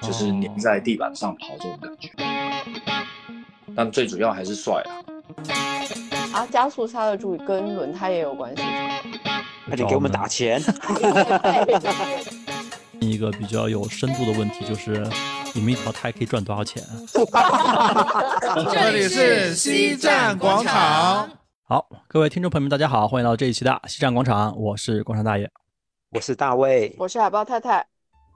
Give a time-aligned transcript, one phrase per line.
[0.00, 2.10] 就是粘在地板上跑这种感觉。
[3.76, 6.40] 但最主要还是帅啊！
[6.40, 8.62] 啊，加速刹的注意跟轮胎也有关系。
[9.66, 10.60] 快点给我们打钱！
[13.00, 15.06] 一个比较有深度的问题就是，
[15.54, 16.82] 你们一条胎可以赚多少钱？
[18.72, 21.30] 这里是西站广场。
[21.62, 25.48] 好，各位听众朋友们，大家好，欢迎来到这一期的西站广场，我是广场大爷，
[26.10, 27.86] 我是大卫，我是海豹太太。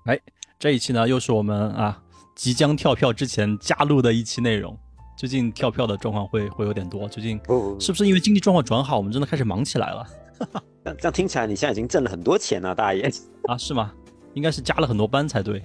[0.05, 0.19] 哎，
[0.59, 2.03] 这一期呢，又是我们啊
[2.35, 4.77] 即将跳票之前加录的一期内容。
[5.17, 7.39] 最近跳票的状况会会有点多，最近
[7.79, 10.07] 是不是因为经济状况转好，我们真的开始忙起来了？
[10.99, 13.09] 这样听起来你现在已经挣了很多钱了，大爷
[13.47, 13.57] 啊？
[13.57, 13.93] 是吗？
[14.35, 15.63] 应该是加了很多班才对。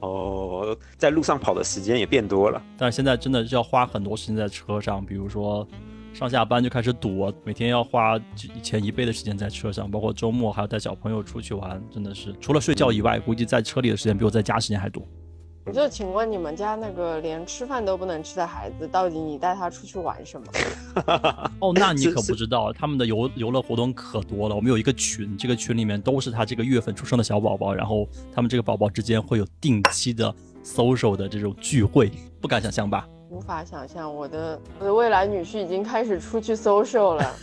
[0.00, 5.66] 哦，在路上跑的时间也变多了，但是现在真的是要花很多时间在车上，比如说
[6.14, 8.16] 上下班就开始堵，每天要花
[8.56, 15.02] 以前一倍的时间在车上，包括周末还要带小朋友出去玩，真的是除了睡觉以外，估计在车里的时间比我在家时间还多。
[15.64, 20.46] 我就请问你们家那个连吃饭都不能吃的孩子，到底你带他出去玩什么？
[21.60, 24.56] 哦，那你可不知道，他们的游游乐活动可多了。
[24.56, 30.34] 我们有一个群，这个群里面都是他这个月份出生的小宝宝，然后他们这个宝宝之间会有定期的
[30.64, 33.06] social 的这种聚会，不敢想象吧？
[33.30, 37.34] 无法想象，我的我的未来女婿已经开始出去 social 了。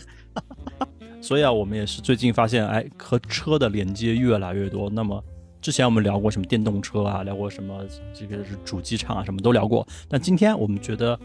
[1.21, 4.89] 所以啊，我们也是最近发现，哎，和车的连接越来越多。
[4.89, 5.23] 那么。
[5.61, 9.83] 之前我们聊过什么电动车啊，聊过什么这个是主机厂啊，什么都聊过。
[10.07, 11.19] 但今天我们觉得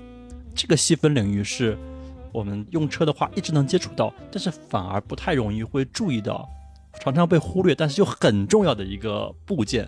[0.54, 1.76] 这个细分领域是
[2.32, 6.48] 我们用车的话一直能接触到，但是反而不太容易会注意到，
[7.00, 9.86] 常常被忽略，但是又很重要的一个部件。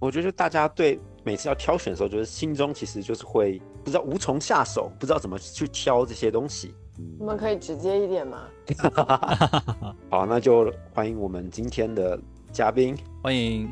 [0.00, 6.72] 我觉得大家对每次要挑选的时候，就是心中其实就是会不知道无从下手，不知道怎么去挑这些东西。
[7.18, 8.42] 我们可以直接一点吗？
[10.08, 12.18] 好，那就欢迎我们今天的。
[12.50, 13.70] 嘉宾欢迎，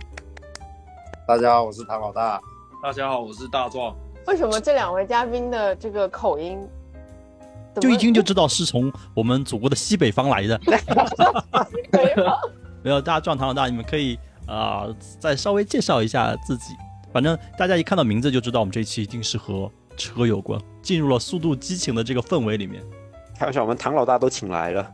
[1.27, 2.39] 大家好，我是唐老大。
[2.83, 3.97] 大家好，我是大壮。
[4.27, 6.59] 为什么这两位嘉宾的这个口音，
[7.81, 10.61] 就一听就知道是从我们祖国的西北方来的？
[12.85, 14.87] 没有，大壮、唐老大，你们可以啊，
[15.19, 16.75] 再稍微介绍一下自己。
[17.13, 22.83] 反正大家一看到名字就知道，我们这一期一定是和车有关，进入了速度激情的这个氛围里面。
[23.39, 24.91] 开玩笑，我们唐老大都请来了。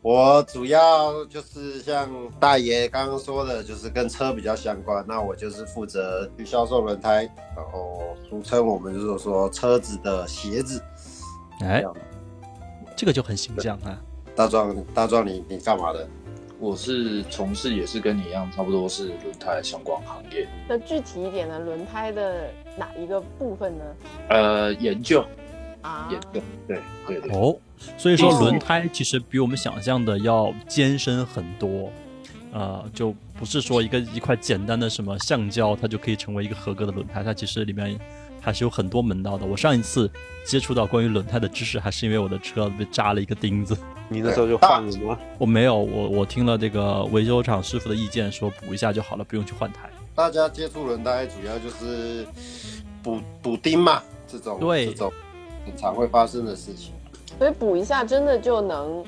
[0.00, 5.04] 我主要就是像大爷刚刚说的，就是跟车比较相关。
[5.08, 10.82] 那我就是负责去销售轮胎，然后俗称我们就是说车子的鞋子。
[11.60, 11.82] 哎，
[12.94, 13.98] 这个就很形象啊。
[14.36, 16.08] 大壮，大壮，你你干嘛的？
[16.64, 20.48] 我是从事也是跟你一样，差不多是轮胎相关行业。
[20.66, 21.58] 那具体一点呢？
[21.58, 23.84] 轮胎的哪一个部分呢？
[24.30, 25.22] 呃，研究。
[25.82, 27.54] 啊，研究对对对哦，
[27.98, 31.92] 所以说轮胎其实比我们想象的要艰深很多，
[32.50, 38.00] 呃，就不是说一个一块简单的什么橡胶它就可以成为一个合格的轮胎，它其实里面
[38.44, 39.46] 还是有很多门道的。
[39.46, 40.10] 我上一次
[40.44, 43.76] 接触到关于轮胎的知识，还是因为我的车被扎了一个钉子。
[44.08, 45.18] 你那时候就换了吗？
[45.38, 49.88] 我没有，我我听了这个维修厂师傅的意见，说补一下就好了，不用去换胎。
[50.14, 52.26] 大家接触轮胎主要就是
[53.02, 55.12] 补补钉嘛，这种对这种。
[55.66, 56.92] 很常会发生的事情，
[57.38, 59.02] 所以补一下真的就能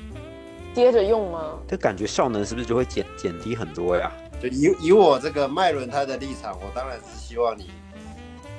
[0.73, 1.51] 接着用吗？
[1.67, 4.11] 这感觉效能是不是就会减减低很多呀？
[4.41, 7.69] 就以以我这个卖轮胎的立场，我当然是希望你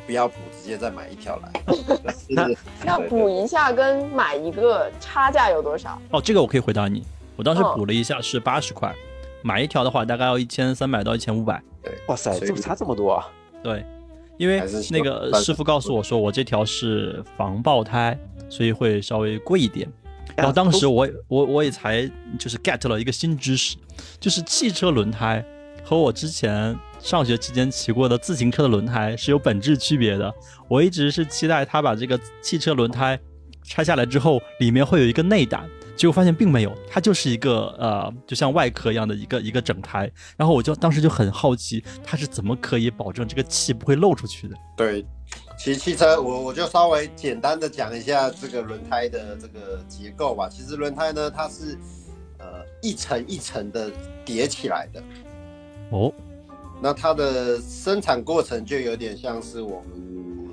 [0.09, 1.53] 不要补，直接再买一条来。
[2.83, 6.01] 那补一下跟买一个差价有多少？
[6.11, 7.05] 哦，这个我可以回答你。
[7.37, 8.91] 我当时补了一下是八十块，
[9.43, 11.63] 买一条的话大概要一千三百到一千五百。
[11.83, 13.29] 对，哇塞，这么差这么多啊？
[13.63, 13.85] 对。
[14.39, 19.87] 因为那个师傅告诉我说，我这条是防爆胎，所以会稍微贵一点。
[20.35, 23.77] 然后当时我我我也才就是 get 了一个新知识，
[24.19, 25.45] 就是汽车轮胎
[25.85, 30.33] 和我之前上学期间骑过的自行车的轮胎是有本质区别的。
[30.69, 33.19] 我一直是期待他把这个汽车轮胎
[33.65, 35.69] 拆下来之后，里面会有一个内胆。
[35.97, 40.09] 结果发现并没有，它就是一个呃，就像外壳一样的一个一个整胎。
[40.37, 44.55] 然后我就当时就很好奇，它是怎么可以保证这个气不会漏出去的？
[44.77, 45.05] 对，
[45.59, 50.49] 其实汽车我我就稍微简单的讲一下这个轮胎的这个结构吧。
[50.49, 51.77] 其实轮胎呢，它是
[52.39, 52.47] 呃
[52.81, 53.91] 一层一层的
[54.25, 55.03] 叠起来的。
[55.91, 56.13] 哦，
[56.81, 60.53] 那它的生产过程就有点像是我们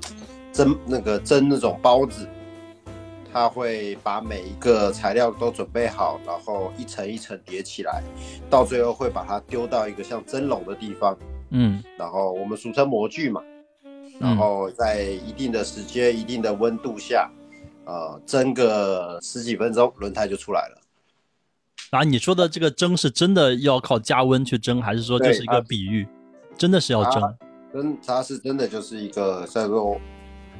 [0.52, 2.26] 蒸那个蒸那种包子。
[3.32, 8.02] 他会把每一个材料都准备好，然后一层一层叠起来，
[8.48, 11.14] 到最后会把它丢到一个像蒸笼的地方，
[11.50, 13.42] 嗯，然后我们俗称模具嘛，
[14.18, 17.30] 然后在一定的时间、一定的温度下，
[17.84, 20.80] 呃，蒸个十几分钟，轮胎就出来了。
[21.90, 26.08] 啊，你说的这个蒸是真的要靠加温去蒸，还是说这是一个比喻？
[26.56, 27.36] 真的是要蒸？
[27.72, 29.98] 真它是真的就是一个叫做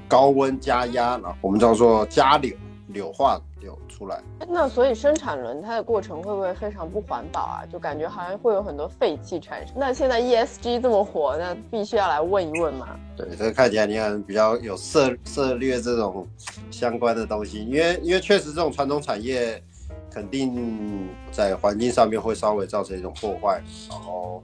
[0.06, 2.54] 高温加压，然后我们叫做加柳
[2.88, 4.22] 柳化柳出来。
[4.46, 7.64] 那所以生产轮胎的过程会不会非常不环保啊？
[7.72, 9.74] 就感觉好像会有很多废气产生。
[9.78, 12.88] 那现在 ESG 这么火，那必须要来问一问嘛。
[13.16, 16.28] 对，这个看起来你看比较有涉涉略这种
[16.70, 19.62] 相关的东西，因为因为确实这种传统产业
[20.10, 24.42] 肯定在环境上面会稍微造成一种破坏，然后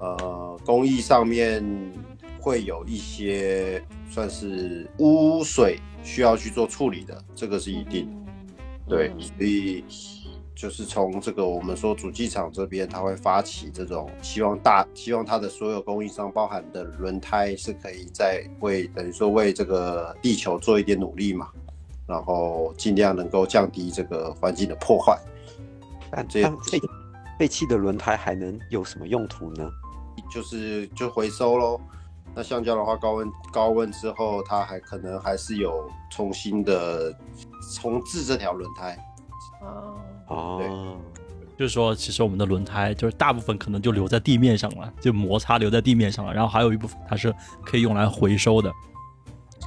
[0.00, 1.64] 呃工艺上面
[2.40, 8.08] 会有一些算是污水需要去做处理的，这个是一定。
[8.88, 9.84] 对，所以
[10.54, 21.48] 就是从这个我们说主机厂这边，他会发起这种希望大希望他的所有供应商包含的轮胎是可以在为等于说为这个地球做一点努力嘛，
[22.06, 25.18] 然后尽量能够降低这个环境的破坏。
[26.10, 26.80] 但这样废
[27.40, 29.68] 废弃的轮胎还能有什么用途呢？
[30.30, 31.80] 就是就回收喽。
[32.34, 37.10] 那橡胶的话，高温高温之后，它还可能还是有重新的
[37.74, 38.98] 重置这条轮胎。
[39.62, 39.94] 哦
[40.28, 40.96] 哦，
[41.56, 47.34] 就是说，其实我们的轮胎就是大部分可能就留在地面上了，就摩擦留在地面上了，然后还有一部分它是
[47.64, 48.70] 可以用来回收的。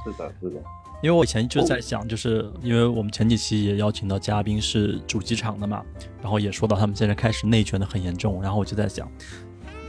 [0.04, 0.62] 是的，是的。
[1.02, 5.82] 因为我以前就在想，就是因为我们前几期也邀请到嘉宾是主机厂的嘛，
[6.20, 9.10] 然后也说到他们现在开始内卷的很严重，然后我就在想，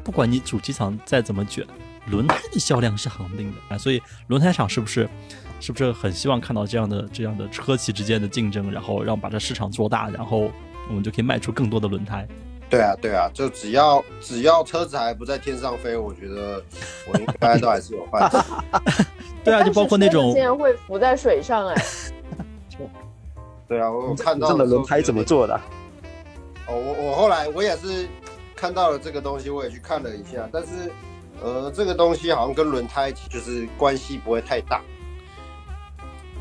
[0.04, 1.66] 不管你主机厂再怎么卷。
[2.08, 5.08] 轮胎的销量是恒定的啊，所以轮胎厂是不是
[5.60, 10.52] 是不是很希望看到这样的这样的车企之间的竞争，然后让把这市场做大，然后
[10.90, 12.28] 我们就可以卖出更多的轮胎。
[12.72, 16.64] 对啊，对啊，就只要只要车子还不在天上飞，我觉得
[17.08, 19.06] 我应该都还是有饭吃。
[19.44, 21.86] 对啊，就包括那种竟然会浮在水上哎。
[23.70, 25.54] 对啊，我看到这的轮胎怎么做的？
[26.66, 28.08] 哦，我我后来我也是
[28.62, 30.92] 看到了这个东西，我也去看了一下，但是。
[31.44, 34.80] 呃，这个东西好像跟轮胎就是关系不会太大。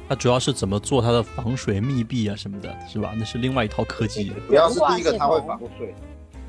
[0.06, 3.14] 它主要是怎么做它的防水密闭啊什么的，是吧？
[3.16, 4.30] 那是另外一套科技。
[4.46, 5.94] 主要是第一个它会防水，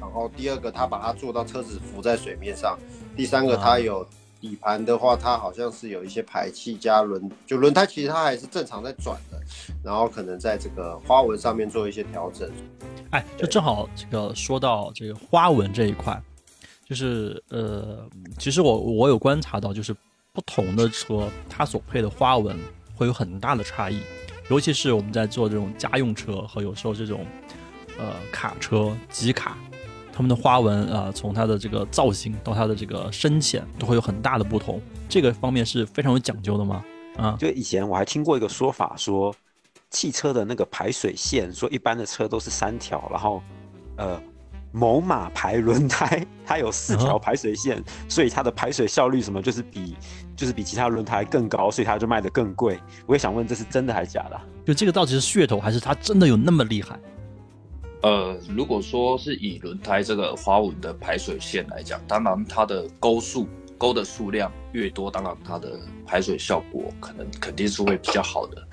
[0.02, 2.78] 然后第二个它把它做到车子浮在水面上，
[3.16, 4.06] 第三个它有
[4.42, 9.40] 底盘的话，它好像是有一些排气加轮，就轮胎其实它还是正常在转的，
[9.82, 12.52] 然后可能在这个花纹上面做一些调整。
[13.12, 16.22] 哎，就正好这个说到这个花纹这一块。
[16.84, 18.06] 就是呃，
[18.38, 19.94] 其实我我有观察到，就是
[20.34, 22.60] 不同的车它所配的花纹
[22.94, 24.02] 会有很大的差异，
[24.50, 27.26] 尤其是我们在做这种家用车和有时候这种
[27.98, 29.58] 呃卡车、机卡，
[30.12, 34.82] 它们的花纹啊，从它的这个造型到它的这个深浅都会有很大的不同。
[35.08, 36.84] 这个方面是非常有讲究的吗？
[37.16, 39.34] 啊，就以前我还听过一个说法，说
[39.92, 43.44] 汽车的那个排水线，说一般的车都是三条，然后
[43.98, 44.20] 呃。
[44.74, 49.98] 某马牌轮胎， 它有四条排水线，所以它的排水效率什么就是比
[50.34, 52.80] 就是比其他轮胎更高，所以它就卖的更贵。
[53.06, 54.42] 我也想问，这是真的还是假的？
[54.66, 56.98] 就这个到底是噱头，还是它真的有那么厉害？
[58.04, 68.66] 呃，如果说是以轮胎这个花纹的排水线来讲，当然它的钩数钩的数量越多，当然它的排水效果可能肯定是会比较好的。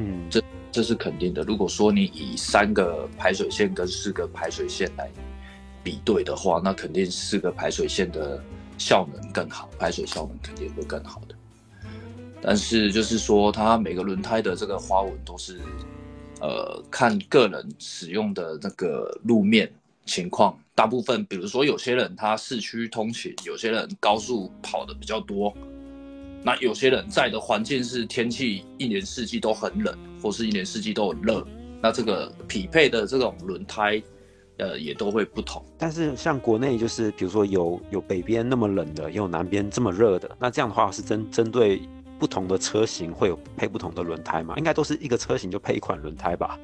[0.00, 0.42] 嗯，这
[0.72, 1.42] 这是肯定的。
[1.42, 5.08] 如果说你以三个排水线跟四个排水线来。
[5.82, 8.38] 比对的话，那肯定四个排水线的
[8.76, 11.34] 效能更好，排水效能肯定会更好的。
[12.42, 15.58] 但是就是说，它每个轮胎的这个花纹都是，
[16.42, 19.72] 呃，看个人使用的那个路面
[20.04, 20.54] 情况。
[20.74, 25.50] 大部分，比如说有些人他市区通勤，有些人高速跑的比较多，
[26.42, 31.46] 那有些人在的环境是天气一年四季都很冷，或是一年四季都很热，
[31.82, 34.02] 那这个匹配的这种轮胎。
[34.58, 41.80] 呃，也都会不同，但是像国内就是，比如说有有北边那么冷的，也有南边这么热的，那这样的话是针针对
[42.18, 44.52] 不同的车型会有配不同的轮胎吗？
[44.58, 46.60] 应该都是一个车型就配一款轮胎吧？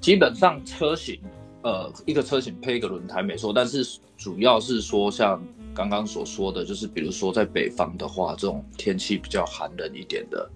[0.00, 1.20] 基本上车型，
[1.62, 5.38] 呃，一个车型配一个轮胎没错，但是主要是说像
[5.74, 10.50] 刚刚所说的，就是比如说在北方的话，这种天气比较寒冷一点的，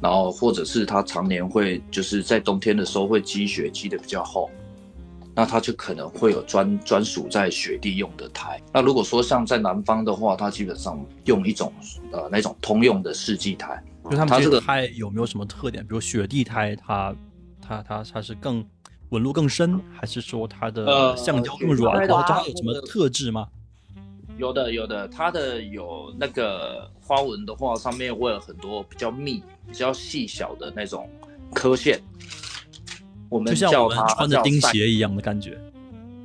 [0.00, 4.50] 然后或者是它常年会就是在冬天的时候会积雪积的比较厚。
[5.36, 8.62] 那它就可能会有专专属在雪地用的胎。
[8.72, 11.72] 那如果说像在南方的话，它基本上用一种
[12.12, 13.82] 呃那种通用的四季胎。
[14.08, 15.84] 就他们这个胎有没有什么特点？
[15.84, 17.12] 比如雪地胎，它
[17.60, 18.64] 它它它是更
[19.08, 22.06] 纹路更深，还是说它的橡胶更软？
[22.06, 23.48] 它有什么特质吗？
[24.36, 31.08] 有的有的，它的有那个花纹的话，上面会有很多比较密、比较细小的那种
[31.54, 32.00] 刻线。
[33.28, 35.58] 我们就像我们穿着钉鞋一样的感觉，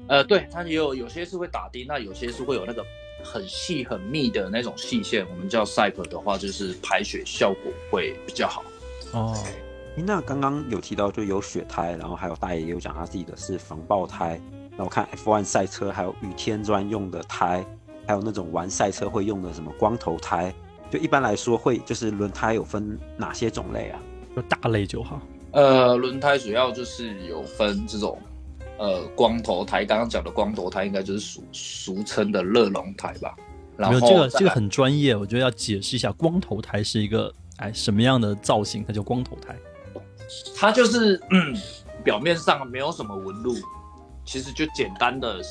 [0.08, 2.86] 呃，对，它也有有些是会打钉，那有些是会有那个
[3.24, 8.64] 很细很密的那种细线，我们叫 Cyper 的话，就是排水效果会比较好。
[9.14, 9.36] 哦，
[9.96, 14.40] 那刚刚有提到就有雪胎，然后还有大爷也有讲他自己的是防爆胎。
[14.78, 17.66] 那我看 F1 赛车还有雨天专用的胎，
[18.10, 20.52] 还有那种玩赛车会用的什么光头胎。
[20.90, 24.00] 就一般来说会就是轮胎有分哪些种类啊？
[24.36, 25.22] 就大类就好。
[25.52, 28.20] 呃，轮胎主要就是有分这种。
[28.80, 33.36] 呃，光头胎，刚刚讲的光头胎应该就是俗俗称的热熔胎吧？
[33.78, 38.84] 然后这个这个很专业，我觉得要解释一下，光头胎是一个哎什么样的造型？
[38.88, 39.56] 它叫光头胎，
[40.58, 41.56] 它就是嗯，
[42.04, 43.54] 表面上没有什么纹路，
[44.26, 45.44] 其实就简单的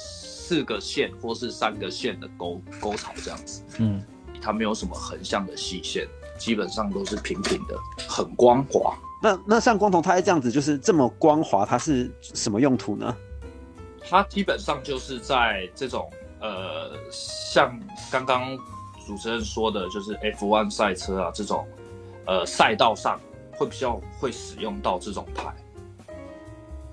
[0.49, 3.63] 四个线或是三个线的沟沟槽这样子。
[3.81, 4.03] 嗯，
[4.41, 7.79] 它没有什么横向的细线，基本上都是平平的，
[8.09, 8.97] 很光滑。
[9.23, 13.15] 那那像光头胎这样子，就是这么光滑，它是什么用途呢？
[14.09, 17.79] 它基本上就是在这种呃，像
[18.11, 18.57] 刚刚
[19.07, 21.69] 主持人说的，就是 F1 赛车啊这种
[22.25, 23.21] 呃赛道上
[23.53, 25.55] 会比较会使用到这种胎。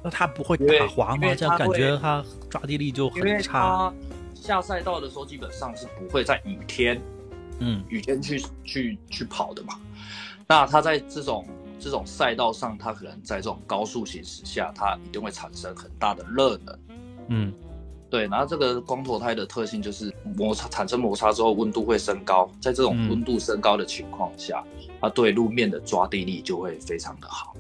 [0.06, 1.34] 那它不会打滑吗？
[1.36, 3.92] 这样感觉它抓地力就很差。
[4.36, 7.02] 下赛道的时候基本上是不会在雨天，
[7.58, 9.74] 嗯，雨天去去去跑的嘛。
[10.48, 11.44] 那它在这种。
[11.78, 16.80] 这种赛道上，它可能在这种高速行驶下，它一定会产生很大的热能。
[17.28, 17.54] 嗯，
[18.10, 18.28] 对。
[18.28, 22.50] 然后这个光头胎的特性就是摩擦产生摩擦之后，温度会升高。
[22.60, 24.64] 在这种温度升高的情况下，
[25.00, 27.54] 它对路面的抓地力就会非常的好。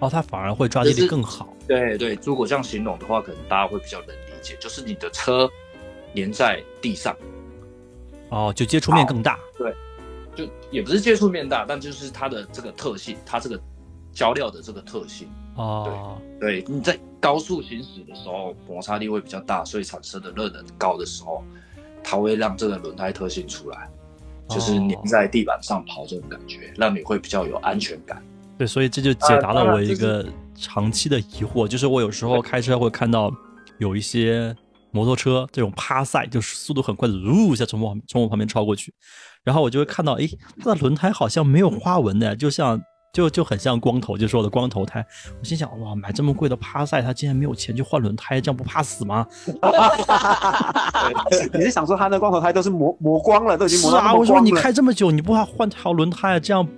[0.00, 1.54] 哦，它反而会抓地力更好。
[1.68, 5.48] 对对，如果这样形容的话，可能大家会比较能理解，就是你的车
[6.14, 7.16] 粘在地上，
[8.30, 9.38] 哦，就接触面更大。
[9.56, 9.74] 对。
[10.36, 13.60] 就也不是接触面大，但就是它的这个特性，它这个
[14.12, 16.16] 胶料的这个特性哦。
[16.38, 21.42] 对，对，你在高速行驶的时候，摩擦力会比较大，所以产生的热能高的时候，
[22.02, 23.90] 它会让这个轮胎特性出来，
[24.48, 28.22] 就是粘在地板上跑这种感觉，让你会比较有安全感。
[28.60, 30.22] 对，所以这就解答了我一个
[30.54, 33.32] 长期的疑惑，就是我有时候开车会看到
[33.78, 34.54] 有一些
[34.90, 38.92] 摩托车这种趴赛，就是速度很快的，呜一下从我从我旁边超过去。
[39.44, 42.78] 然后我就会看到，哎，那轮胎好像没有花纹的，就像
[43.14, 45.02] 就就很像光头，就是我的光头胎。
[45.38, 49.26] 我心想，哇，买这么贵的趴赛，他竟然没有钱去换轮胎，这样不怕死吗？
[51.54, 54.12] 你是想说他的光头胎都是磨磨光了，都已经磨啊！
[54.12, 56.68] 我说你开这么久，你不怕换条轮胎，这样？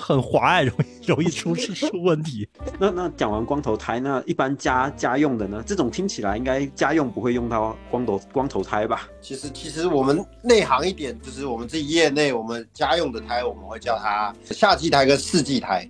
[0.00, 2.48] 很滑哎，容易容易出事出问题。
[2.80, 5.62] 那那讲完光头胎，那一般家家用的呢？
[5.66, 9.06] 这种听起来应该家用不会用到光头光头胎吧？
[9.20, 15.88] 其实其实我们内行一点，就是我们自己业内，我们家用的胎我们会叫它夏季胎跟四季胎。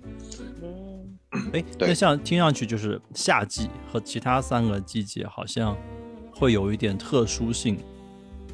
[0.61, 5.77] 嗯，哎，那像听上去就是夏季和其他三个季节好像
[6.33, 7.77] 会有一点特殊性。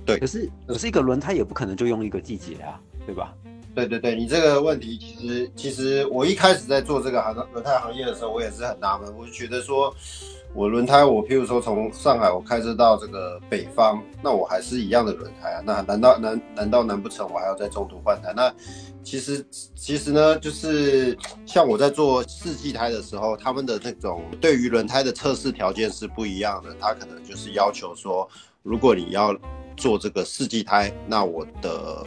[0.06, 3.34] 对，可是可是一个轮胎也不可能就用一个季节啊，对吧？
[3.76, 9.94] 对对对，你这个问题其实其实我一开始在做这个行轮胎行业的时候，我也是很纳闷，我就觉得说，
[10.56, 18.34] 我轮胎我譬如说从上海我开车到这个北方，那我还是一样的轮胎啊，那难道难难道难不成我还要在中途换胎？
[18.36, 18.52] 那
[19.04, 19.46] 其实
[19.76, 28.28] 其实呢，就是像我在做四季胎的时候，他们的那种对于轮胎的测试条件是不一样的，他可能就是要求说，
[28.64, 29.38] 如果你要
[29.78, 32.04] 做这个四季胎，那我的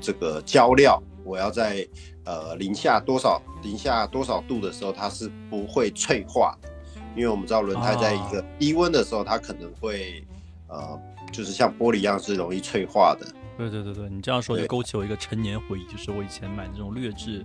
[0.00, 1.86] 这个胶料，我要在
[2.24, 6.68] 呃零下多少零下多少度的时候，它是不会脆化的，
[7.14, 10.24] 因为我们知道轮胎在一个低温的时候，它可能会
[10.68, 10.98] 呃
[11.30, 13.26] 就是像玻璃一样是容易脆化的。
[13.58, 17.44] 对对对对，你这样说就勾起我一个陈年回忆，就是我以前买这种劣质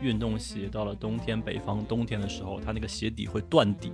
[0.00, 3.92] 运动鞋，到了冬天北方冬天的时候，它那个鞋底会断底。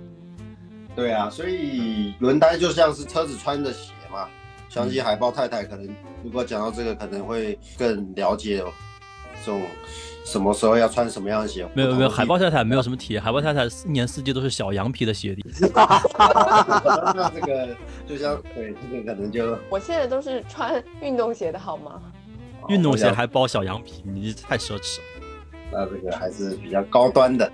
[0.95, 4.29] 对啊，所以轮胎就像是车子穿的鞋嘛。
[4.69, 5.87] 相信海豹太太可能，
[6.23, 8.63] 如果讲到这个，可能会更了解
[9.43, 9.61] 这种
[10.25, 11.67] 什么时候要穿什么样的鞋。
[11.73, 15.43] 没有没有，海豹太太没有什么体验，海豹太太一年四季都是小羊皮的鞋底。
[15.71, 17.69] 那这个
[18.05, 22.01] 就像对这个可能就，我现在都是穿运动鞋的好吗？
[22.67, 25.03] 运动鞋还包小羊皮，你太奢侈了。
[25.71, 27.49] 那这个还是比较高端的。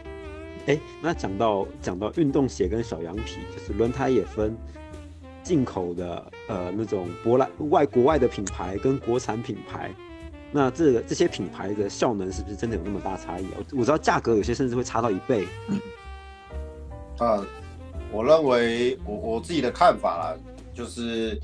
[0.66, 4.54] 哎，那讲到讲到运动鞋跟小羊皮，就是轮胎也分。
[5.50, 9.90] 进口的呃那种舶来外国外的品牌跟国产品牌，
[10.52, 13.44] 那这个这些品牌的效能是不是真的有那么大差异？
[13.58, 15.48] 我我知道价格有些甚至会差到一倍。
[17.18, 17.44] 啊，
[18.12, 20.36] 我认为我我自己的看法啦，
[20.72, 21.36] 就是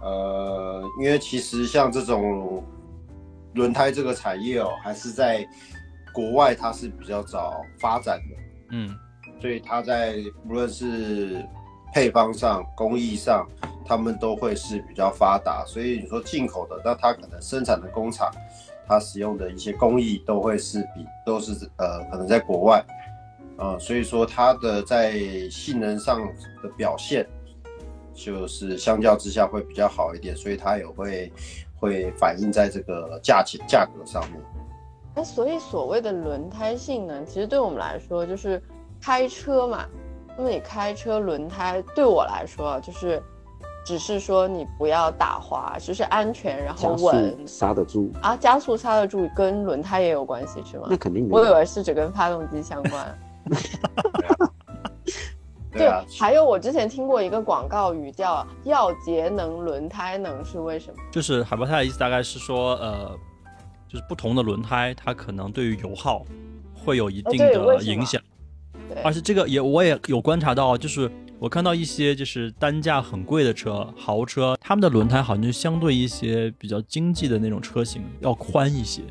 [0.00, 2.64] 呃，因为其实像这种
[3.52, 5.46] 轮胎这个产业哦，还是在
[6.14, 8.36] 国外它是比较早发展的，
[8.70, 8.96] 嗯，
[9.38, 10.16] 所以它在
[10.48, 11.46] 无论是
[11.92, 13.46] 配方上、工艺上，
[13.84, 15.62] 他们都会是比较发达。
[15.66, 18.30] 所以你说进口的，那它可能生产的工厂，
[18.88, 22.82] 它使用的一些工艺都会是比都是呃可能在国外，
[23.58, 25.12] 呃，所以说它的在
[25.50, 26.20] 性能上
[26.62, 27.26] 的表现，
[28.14, 31.30] 就是相较之下会比较好一点，所以它也会
[31.78, 34.40] 会反映在这个价钱价格上面。
[35.14, 38.62] 那所以所谓的轮胎性能，其实对我们来说就是
[38.98, 39.86] 开车嘛。
[40.36, 43.22] 那么你开车轮胎对我来说就是，
[43.84, 50.86] 只是说你不要打滑，就是安全，然后稳，刹得住啊，加速刹得住，跟轮胎也有关系是吗？
[50.90, 51.28] 那肯定。
[51.30, 53.18] 我以为是只跟发动机相关。
[55.72, 56.04] 对啊。
[56.18, 60.96] 还有我之前听过一个广告语叫“要节能轮胎能”，是为什么？
[61.10, 63.16] 就是海博泰的意思大概是说，呃。
[63.88, 66.24] 就是不同的轮胎，它可能对于油耗
[66.74, 68.18] 会有一定的影响，
[69.04, 79.02] 而且这个也我也有观察到，就是我看到一些就是单价很贵的车，豪车，他们的轮胎好像就相对一些比较经济的那种车型要宽一些，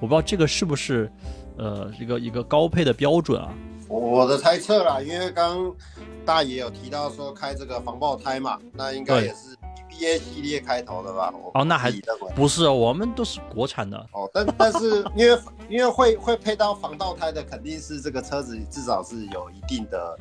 [0.00, 1.10] 我不知道这个是不是
[1.56, 3.52] 呃一个一个高配的标准啊？
[3.88, 5.74] 我的猜测啦，因为刚
[6.24, 9.51] 大爷有提到说开这个防爆胎嘛，那应该也是。
[10.04, 11.32] A 系列开头的吧？
[11.54, 11.92] 哦，那还
[12.34, 13.96] 不是，我们都是国产的。
[14.12, 20.18] 哦，但 但是因为因为会会配到防盗胎的，肯定是这个车子至少是有一定的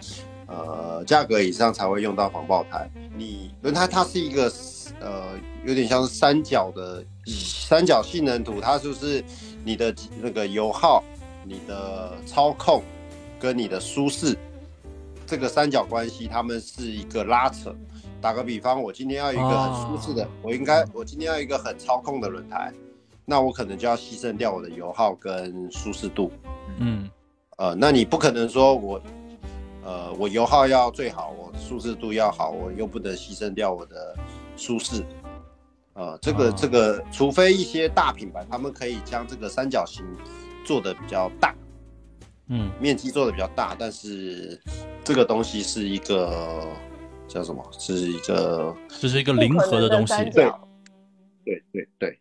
[0.48, 2.90] 呃价格以上才会用到防爆胎。
[3.16, 4.52] 你轮胎它是一个
[5.00, 9.24] 呃有点像是三角的三角性能图，它就是
[9.64, 11.04] 你的那个油耗、
[11.46, 12.84] 你的操控
[13.40, 14.38] 跟你的舒适
[15.26, 17.74] 这个三角关系，他们是一个拉扯。
[18.22, 22.72] 打个比方，我今天要一个很舒适的，我应该我今天要一个很操控的轮胎，
[23.26, 26.32] 那我可能就要牺牲掉我的油耗跟舒适度。
[26.78, 27.10] 嗯，
[27.58, 29.02] 呃，那你不可能说我，
[29.84, 34.16] 呃，我油耗要最好，我舒适度要好，我又不能牺牲掉我的
[34.56, 35.04] 舒适。
[35.94, 40.06] 呃，这个这个，除非一些大品牌，他们可以将这个三角形
[40.64, 41.56] 做的比较大，
[42.50, 44.62] 嗯，面积做的比较大，但是
[45.04, 46.68] 这个东西是一个。
[47.32, 47.66] 叫什么？
[47.80, 50.14] 是一个，这是一个零和的东西。
[50.32, 50.52] 对，
[51.46, 52.20] 对，对，对。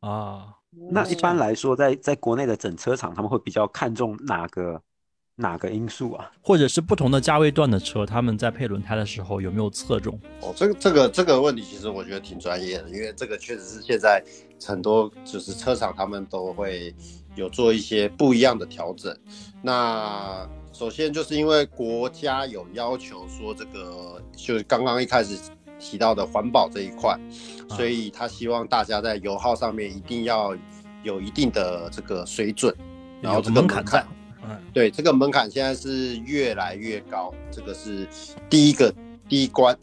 [0.00, 0.54] 啊，
[0.90, 4.80] 那一般来说，在在国内的整车厂，他们会比较看重哪个
[5.36, 6.30] 哪个因素啊？
[6.42, 10.20] 或者是不同的价位段的车，他们在配轮胎的时候有没有侧重？
[10.42, 14.22] 哦，这个这个这个问题，其实我觉得挺专业的，因为这个确实是现在
[14.62, 16.94] 很多就是车厂他们都会
[17.34, 19.16] 有做一些不一样的调整。
[19.62, 20.48] 那
[20.80, 25.38] 首先就是因为国家有要求说这个，就是刚刚一开始
[25.78, 27.20] 提到的环保这一块，
[27.68, 30.56] 所以他希望大家在油耗上面一定要
[31.02, 32.74] 有一定的这个水准，
[33.20, 34.02] 然后这个门槛在，
[34.42, 38.08] 嗯，对，这个门槛现在是越来越高，这个是
[38.48, 38.90] 第一个
[39.28, 39.78] 第一关。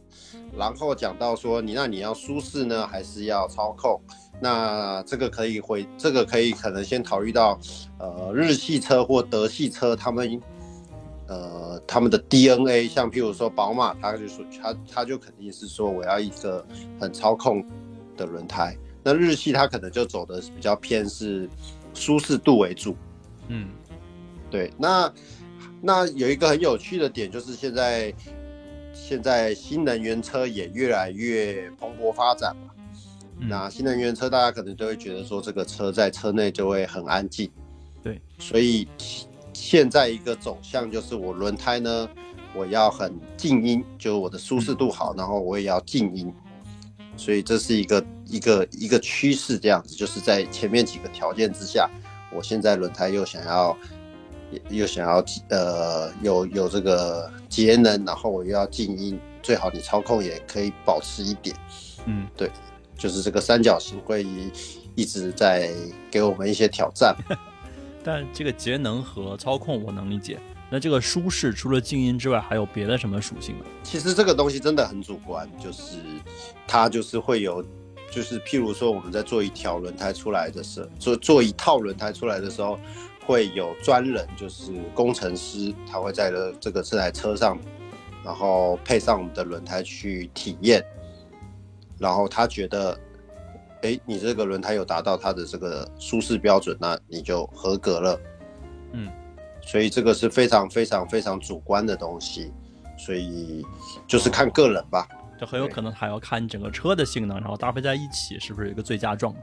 [0.57, 4.01] 然后讲到说你那你要舒适呢，还是要操控？
[4.41, 7.59] 那这个可以回，这个可以可能先考虑到，
[7.99, 10.41] 呃，日系车或德系车他们。
[11.27, 16.65] 呃，他们的 DNA，像譬如说宝马，它就说它它就肯定是说我要一个
[16.99, 17.65] 很操控
[18.15, 18.73] 的轮胎。
[19.03, 21.49] 那日系它可能就走的比较偏是
[21.93, 22.95] 舒适度为主。
[23.49, 23.67] 嗯，
[24.49, 24.71] 对。
[24.77, 25.13] 那
[25.81, 28.13] 那有一个很有趣的点就是现在
[28.93, 32.73] 现在新能源车也越来越蓬勃发展嘛。
[33.39, 37.51] 那新能源车大家可能都会觉得说这个车在车内就会很安静。
[38.01, 38.87] 对，所以。
[39.59, 42.07] 现在一个走向就是我轮胎呢，
[42.53, 46.31] 我要很静音，就是我的舒适度好，然后我也要静音，
[47.17, 51.89] 所以这是一个一个一个趋势，这样子就是在前面几个条件之下，
[52.31, 53.75] 我现在轮胎又想要
[54.69, 61.53] 又想要呃有有这个节能，然后我又要静音，最好你操控也可以保持一点，
[62.05, 62.49] 嗯，对，
[62.95, 64.23] 就是这个三角形会
[64.93, 65.73] 一直在
[66.11, 67.17] 给我们一些挑战。
[68.07, 70.39] 但这个节能和操控我能理解，
[70.69, 73.65] 那这个舒适除了静音之外，还有别的什么属性吗？
[73.83, 75.97] 其实这个东西真的很主观，就是
[76.65, 77.61] 它就是会有，
[78.09, 82.79] 就是譬如说我们在做一条轮胎出来的时候，做做一套轮胎出来的时候，
[83.25, 87.59] 会有专人，就是工程师，他会在这个这台车上，
[88.23, 90.81] 然后配上我们的轮胎去体验，
[91.97, 92.97] 然后他觉得。
[93.81, 98.19] 哎，你这个轮胎有达到它的这个舒适标准，那你就合格了。
[98.93, 99.11] 嗯，
[99.61, 102.51] 所以这个是非常非常非常主观的东西，
[102.97, 103.65] 所以
[104.07, 105.07] 就是看个人吧。
[105.39, 109.41] 这很有可能还要看你整个车的性能，然后搭配在一起是不是一个最佳状态。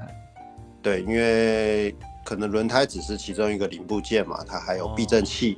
[0.83, 1.94] 对，因为
[2.25, 5.57] 可能轮胎只是其中一个零部件嘛，它还有避震器，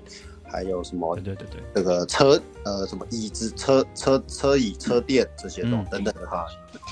[0.51, 1.15] 还有什么？
[1.17, 6.47] 对对对对，这个车呃什么椅子、车车车椅、车垫这些东等等的哈。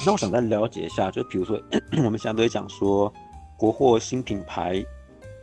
[0.05, 1.61] 那我想再了解一下，就比如说
[2.05, 3.13] 我们现在都会讲说，
[3.57, 4.85] 国货新品牌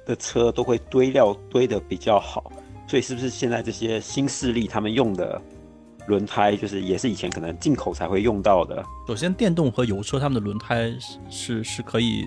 [0.05, 2.51] 的车都会堆料堆的比较好，
[2.87, 5.41] 所以是不是现在这些新势力他们用的
[6.07, 8.83] 轮胎，就是也是以前可能进口才会用到的？
[9.07, 10.93] 首先，电动和油车他们的轮胎
[11.29, 12.25] 是是可以。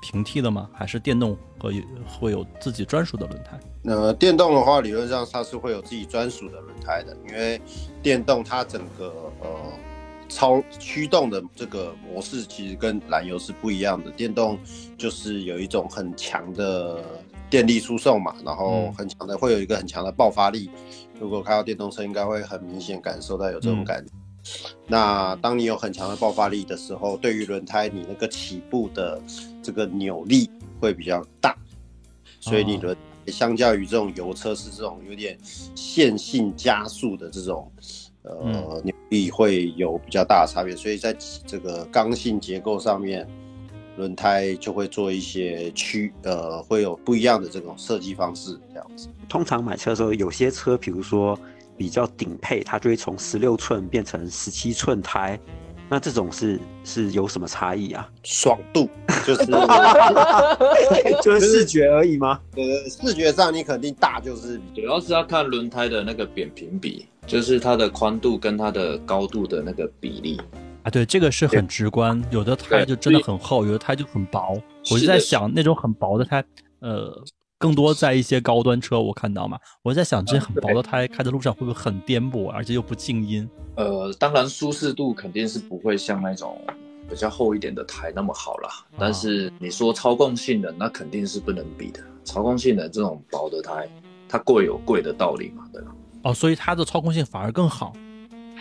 [0.00, 0.70] 平替的吗？
[0.72, 1.72] 还是电动和
[2.06, 3.58] 会有自己专属的轮胎？
[3.84, 7.60] 呃，电动的话，理论上它是会有自己专属的轮胎的，因为
[8.02, 9.06] 电动它整个
[9.40, 9.48] 呃
[10.28, 14.10] 超驱动的这个模式其实跟燃油是不一样的。
[14.10, 14.58] 电动
[14.96, 17.02] 就是有一种很强的
[17.48, 20.70] 电力输送嘛，然后很强的会有一个很强的爆发力。
[21.18, 24.12] 如果开到电动车，应该会很明显感受到有这种感觉。
[24.86, 29.20] 那当你有很强的爆发力的时候，对于轮胎你那个起步的
[29.62, 31.54] 这个扭力会比较大，
[32.40, 35.38] 所以你轮相较于这种油车是这种有点
[35.74, 37.70] 线性加速的这种
[38.22, 41.14] 呃扭力会有比较大的差别，所以在
[41.46, 43.28] 这个刚性结构上面，
[43.98, 49.08] 轮胎就会做一些区呃会有不一样的这种设计方式这样子。
[49.28, 51.38] 通常买车的时候，有些车比如说。
[51.78, 55.38] 比较顶配，它就会从十六寸变成十七寸胎，
[55.88, 58.06] 那这种是是有什么差异啊？
[58.24, 58.90] 爽度
[59.24, 59.46] 就是
[61.22, 62.40] 就是视觉而已吗？
[62.56, 70.38] 呃，视觉上你肯定大，就是主要是要看轮胎的那个扁平比，就是它的宽度跟它的高度的那个比例
[70.82, 70.90] 啊。
[70.90, 74.60] 对，这个是很直观，有的胎就真的很厚，有的胎就很薄。
[74.90, 76.44] 我就在想，那种很薄的胎，
[76.80, 77.24] 呃。
[77.58, 83.48] 更多在一些高端车，我看到嘛，我在想这些很薄的胎开在路上会不会很颠簸，而且又不静音？
[83.74, 86.56] 呃，当然舒适度肯定是不会像那种
[87.08, 88.68] 比较厚一点的胎那么好啦。
[88.96, 92.00] 但是你说操控性能，那肯定是不能比的。
[92.22, 93.88] 操控性能这种薄的胎，
[94.28, 95.88] 它贵有贵的道理嘛，对吧？
[96.22, 97.92] 哦，所以它的操控性反而更好。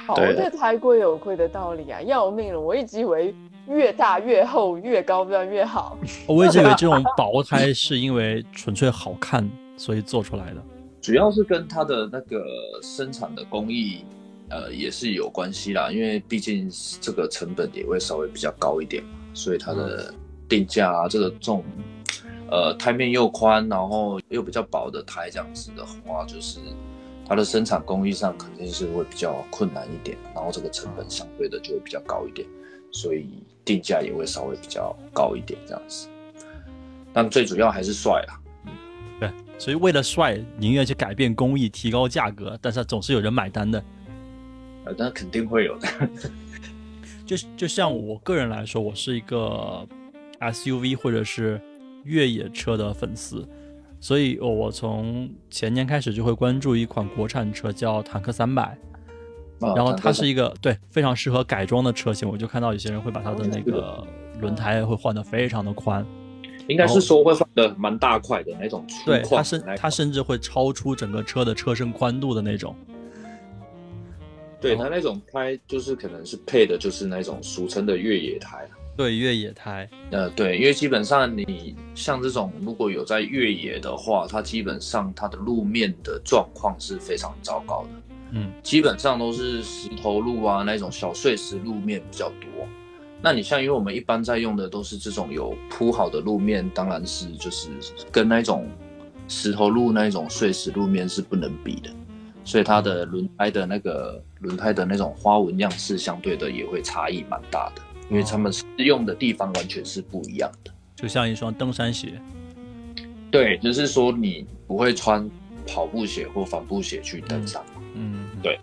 [0.07, 2.59] 好的胎贵有贵的道理啊，要命了！
[2.59, 3.35] 我一直以为。
[3.67, 5.97] 越大越厚越高标越好。
[6.25, 10.63] 我一直以为这种 薄胎是因为纯粹好看，所以做出来的。
[11.01, 12.43] 主要是跟它的那个
[12.81, 14.03] 生产的工艺，
[14.49, 15.91] 呃，也是有关系啦。
[15.91, 20.13] 因为毕竟这个成本也会稍微比较高一点嘛，所以它的
[20.49, 21.63] 定价啊，这个这种，
[22.49, 26.59] 呃，胎面又宽，然后又比较薄的胎这样子的话，就是
[27.25, 32.47] 它的生产工艺上肯定是会比较困难一点，然后这个成本相对的就会比较高一点，
[32.91, 33.43] 所以。
[33.67, 36.07] 定价也会稍微比较高一点，这样子，
[37.11, 38.71] 但最主要还是帅啊，嗯，
[39.19, 43.83] 对，所以为了帅，宁愿去改变工艺，提高价格，但是总是有人买单的，
[44.85, 45.87] 呃，那肯定会有的，
[47.25, 49.85] 就就像我个人来说，我是一个
[50.39, 51.59] SUV 或者是
[52.05, 53.45] 越野车的粉丝，
[53.99, 58.77] 所以我从前年开始就会关注一款国产车，叫坦克三百。
[59.59, 64.05] 然后它是一个对非常适合改装的车型，我就看到有些人会把它的那个
[64.39, 66.05] 轮胎会换的非常的宽，
[66.67, 72.75] 应该是说会换的蛮大块的那种粗对，它甚它甚至会超出整个车的车身宽度的那种。
[74.59, 78.67] 对，它那种胎就是可能是配的就是那种俗称的越野胎。
[78.95, 79.87] 对，越野胎。
[80.09, 87.89] 呃，对，因为基本上你像这种如果有在越野的话，它基本上它的路面的状况是非常糟糕的。
[88.31, 92.67] 嗯，基本上都是石头路啊，那种小碎石路面比较多。
[93.21, 97.69] 那你像，因为我们一般在用的都是这种有铺好的路面，当然是就是
[98.11, 98.67] 跟那种
[99.27, 101.89] 石头路那种碎石路面是不能比的。
[102.43, 110.71] 所以它的轮胎的那个轮胎的那种花纹样式，相对的也会差异蛮大的，因为他们适用的地方完全是不一样的。
[110.95, 112.13] 就像一双登山鞋，
[113.29, 115.29] 对，就是说你不会穿
[115.67, 117.61] 跑步鞋或帆布鞋去登山。
[117.95, 118.16] 嗯，
[118.47, 118.59] 对。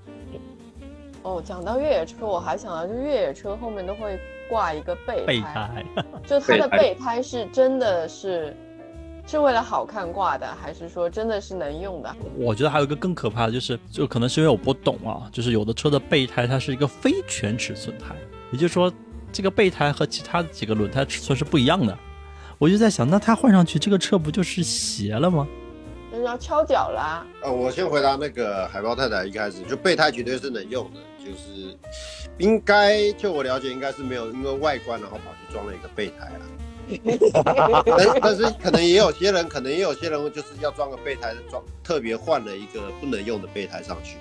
[1.23, 5.85] 哦，讲到越野车，我还想到，就越野车后面都会挂一个备备胎，
[6.27, 8.55] 就它的备胎是真的是
[9.27, 12.15] 是为了好看挂的，还是说真的是能用的？
[12.37, 18.15] 我觉得还有一个更可怕的就是，就可能是因为我不懂啊，就是有的车的备胎它是一个非全尺寸胎，
[18.53, 18.93] 也就是说
[19.33, 21.97] 这个备胎和其他几个轮胎尺寸是不一样的。
[22.59, 25.49] 我就在想，那它换上去这个车不就是斜了吗？
[26.25, 27.27] 要敲脚啦！
[27.43, 31.77] 呃，我先回答那个海豹太太，一开始就备胎绝对是能用的，就是
[32.39, 36.43] 应该就我了解，应该是没有因为外观然后跑去装了一个备胎啊。
[37.87, 44.19] 但但是可能也有些人，可能也有些人就是要装个备胎，装特别换了一个不能用的备胎上去，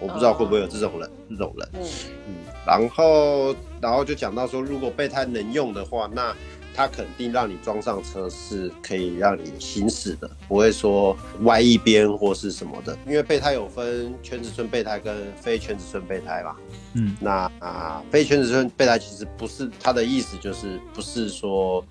[0.00, 1.68] 我不知道会不会有这种人，这种人。
[1.74, 1.82] 嗯
[2.28, 2.34] 嗯。
[2.66, 6.34] 然后然后就讲到说，如果备胎能用的话，那
[6.76, 12.96] 它肯定让你装上车是可以让你行驶的，不会说歪一边或是什么的。
[13.06, 16.54] 因为备胎有分全尺寸备胎跟非全尺寸备胎嘛。
[16.92, 21.82] 嗯，那啊，非全尺寸备胎其实不是它的意思，就是不是说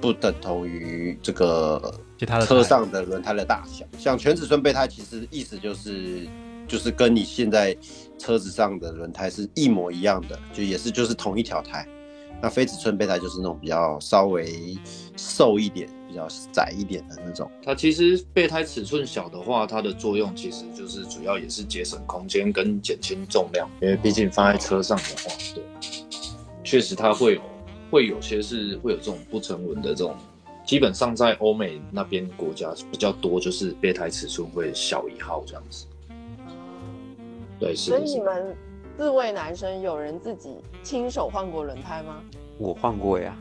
[0.00, 1.94] 不等同于这个
[2.44, 3.86] 车上的轮胎的大小。
[3.96, 6.26] 像全尺寸备胎，其实意思就是
[6.66, 7.76] 就是跟你现在
[8.18, 11.86] 车子上的轮胎是一模一样的，就也是就是同一条胎。
[12.42, 14.76] 那非尺寸备胎就是那种比较稍微
[15.16, 17.48] 瘦一点、比较窄一点的那种。
[17.64, 25.62] 它其实备胎尺寸小的话，它的作用其实就是主要也是节省空间跟减轻重量，因为毕竟放在车上的话，对，
[26.64, 27.42] 确实它会有
[27.92, 30.16] 会有些是会有这种不成文的这种，
[30.66, 35.86] 基本上在欧美那边国家比较多，就是备胎尺寸会小一号这样子。
[37.60, 37.90] 对，是。
[37.92, 38.56] 所以你们。
[38.96, 42.20] 四位男生有人自己亲手换过轮胎吗？
[42.58, 43.36] 我换过呀，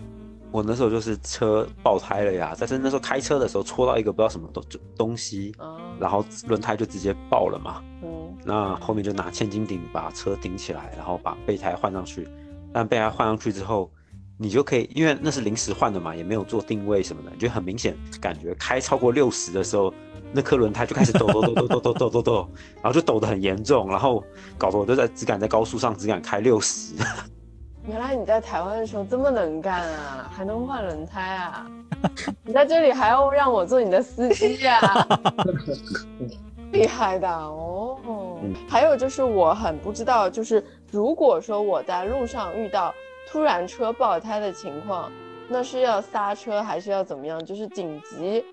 [0.52, 4.64] 我那时候就是车爆胎了呀，但是那时候开车的时候戳到一个不知道什么东
[4.98, 5.54] 东西，
[6.00, 7.84] 然后轮胎就直接爆了嘛。
[8.02, 12.28] 嗯，那后面就拿千斤顶把车顶起来，然后把备胎换上去。
[12.74, 13.92] 但备胎换上去之后，
[14.38, 19.94] 你就可以，因为那是临时换的嘛，也没有做定位什么的，就很明显感觉开超过六十的时候。
[20.34, 24.24] 那颗轮胎就开始抖抖抖抖抖抖抖抖抖，然后就抖得很严重，然后
[24.58, 26.96] 搞得我都在只敢在高速上只敢开六十。
[27.88, 31.65] 原来你在台湾的时候这么能干啊，还能换轮胎啊！
[32.46, 34.80] 你在这里还要让我做你的司机呀？
[36.72, 38.38] 厉害的哦！
[38.70, 42.94] 还有就是我很不知道，就是如果说我在路上遇到
[43.28, 45.12] 突然车爆胎的情况，
[45.50, 47.44] 那是要刹车还是要怎么样？
[47.44, 48.46] 就是紧急。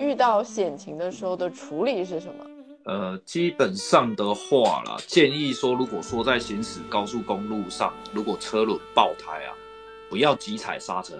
[0.00, 2.46] 遇到险情的时候的处理是什么？
[2.84, 9.52] 呃，基本上的话啦，建议说，如果说在行驶高速公路上，如果车轮爆胎啊，
[10.08, 11.14] 不要急踩刹车。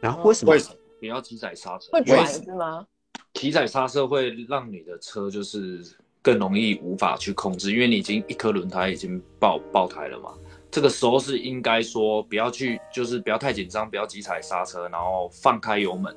[0.00, 0.56] 然后为什么？
[0.98, 1.90] 不要急踩刹车？
[1.92, 2.86] 会转是吗？
[3.34, 5.84] 急踩刹车会让你的车就是
[6.22, 10.32] 更容易无法去控制，因为你已经一颗轮胎已经爆爆胎了嘛。
[10.70, 16.16] 这个时候是应该说不要去，就是不要太紧张，不要急踩刹车，然后放开油门。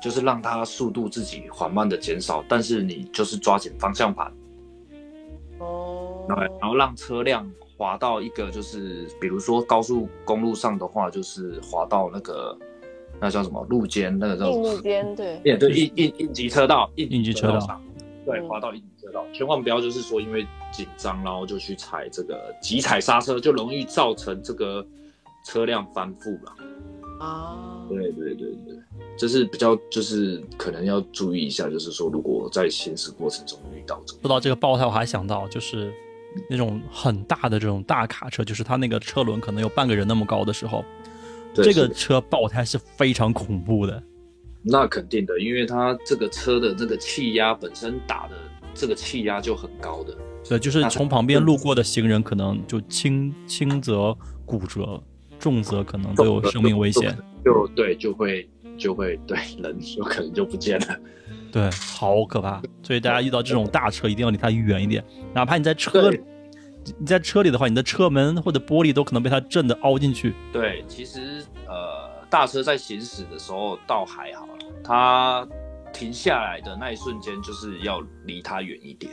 [0.00, 4.32] 就是让它速度自己缓慢的减少，但是你就是抓紧方向盘，
[5.58, 12.56] 哦，对，然后让车辆滑到一个就是，比如说高速公路上的话，就是滑到那个
[13.20, 17.80] 那叫什么路肩那个叫路肩，对，也对应应应急车道应应急车道上，
[18.24, 24.86] 对，滑到应急车道，千万不要就是说因为紧张然后就去踩这个急踩刹车，就容易造成这个
[25.44, 26.54] 车辆翻覆了。
[27.20, 28.79] 啊，对对对对。
[29.20, 35.92] 这是比较，就是可能要注意一下，就是说，如果在行驶过程中遇到，说到这个爆胎，我还想到就是
[36.48, 40.82] 那种很大的这种大卡车，就是它那个车轮可能有半个人那么高的时候，
[41.52, 44.02] 这个车爆胎是非常恐怖的。
[44.62, 48.34] 那肯定的，因为它这个车的这个气压本身打的
[48.72, 50.16] 这个气压就很高的，
[50.48, 54.98] 对，就是从旁边路过的行人可能就轻轻则骨折，
[55.38, 58.48] 重则可能都有生命危险，就对，就会。
[58.80, 60.98] 就会对人有可能就不见了，
[61.52, 62.62] 对，好可怕。
[62.82, 65.04] 所以大家遇到这种大车，一定要离它远一点。
[65.34, 66.18] 哪怕你在车里，
[66.98, 70.34] 你在车里的话，你的车门或者玻璃都可能被它震的凹进去。
[70.50, 75.46] 对，其实呃，大车在行驶的时候倒还好了，它
[75.92, 79.12] 停下来的那一瞬间就是要离它远一点。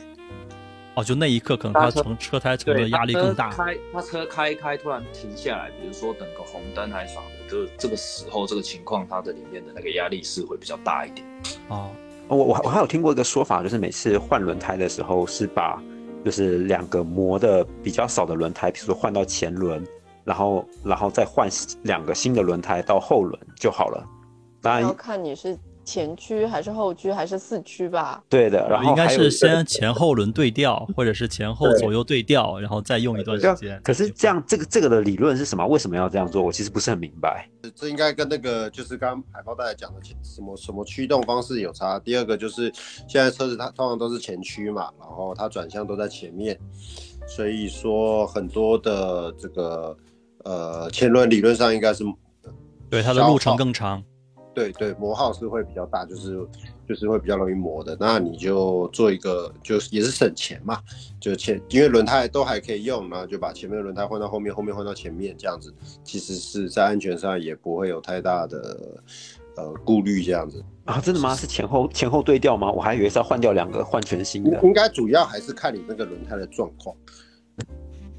[0.98, 3.50] 哦，就那一刻，可能他从车胎承的压力更大。
[3.50, 11.24] 开，他车开开，突然停下来，比如说等个红灯还是啥的，就这个时候这个情况，它的里面的那个压力是会比较大一点。
[11.68, 11.88] 哦，
[12.26, 15.80] 我我我还有听过一个说法，就是每次换轮胎的时候，是把
[16.24, 19.86] 就是两个磨的比较少的轮胎，比如说换到前轮，
[20.24, 21.48] 然后然后再换
[21.82, 24.04] 两个新的轮胎到后轮就好了。
[24.60, 25.56] 当然要看你是。
[25.88, 28.22] 前驱还是后驱还是四驱吧？
[28.28, 33.80] 对的，然后应该是先前后轮对调，或者是前后左右对调，然后再用一段时间。
[33.82, 35.66] 可是这样，这个这个的理论是什么？
[35.66, 36.42] 为什么要这样做？
[36.42, 37.48] 我其实不是很明白。
[37.74, 41.98] 这应该跟那个就是刚刚海豹大家讲的什么什么驱动方式有差。
[42.00, 42.70] 第二个就是
[43.08, 46.58] 现在车子它通常都是前驱嘛，然后它转向都在前面，
[47.26, 49.96] 所以说很多的这个
[50.44, 52.04] 呃前轮理论上应该是
[52.90, 54.04] 对它的路程更长。
[54.58, 56.36] 对对，磨耗是会比较大，就是
[56.88, 57.96] 就是会比较容易磨的。
[58.00, 60.80] 那你就做一个，就是也是省钱嘛，
[61.20, 69.00] 就前因为轮胎都还可以用，然后就把前面的轮胎换到后面，后面换到前面，这样子其实是在安全上也不会有太大的
[69.56, 71.00] 呃顾虑，这样子啊？
[71.00, 71.36] 真的吗？
[71.36, 72.68] 是前后前后对调吗？
[72.72, 74.60] 我还以为是要换掉两个，换全新的。
[74.64, 76.96] 应该主要还是看你那个轮胎的状况。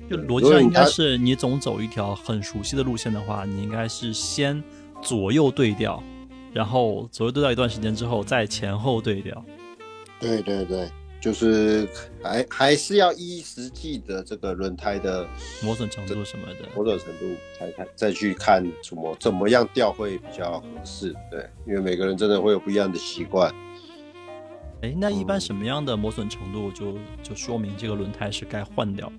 [0.10, 4.64] 就逻辑上应该是你总走一条很熟悉的路线的话，你应该是先。
[5.02, 6.04] 左右对调，
[6.54, 9.44] 然后左右对调一段时间之后再前后对调。
[10.20, 10.90] 对对对。
[11.22, 11.86] 就是
[12.24, 15.28] 还还是要依实际的这个轮胎的
[15.62, 21.14] 磨损程度什么的，磨损程度才看再去看怎么怎么样调会比较合适。
[21.30, 23.54] 对，因为每个人真的会有不一样的习惯。
[24.82, 29.14] 哎，那一般什么样的磨损程度就就说明这个轮胎是该换掉了？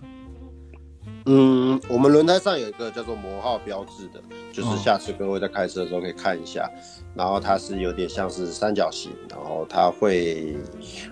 [1.27, 4.21] 嗯，我们轮胎上有一个叫做磨耗标志的，
[4.53, 6.69] 就是下次各位在开车的时候可以看一下。
[7.15, 10.57] 然后它是有点像是三角形，然后它会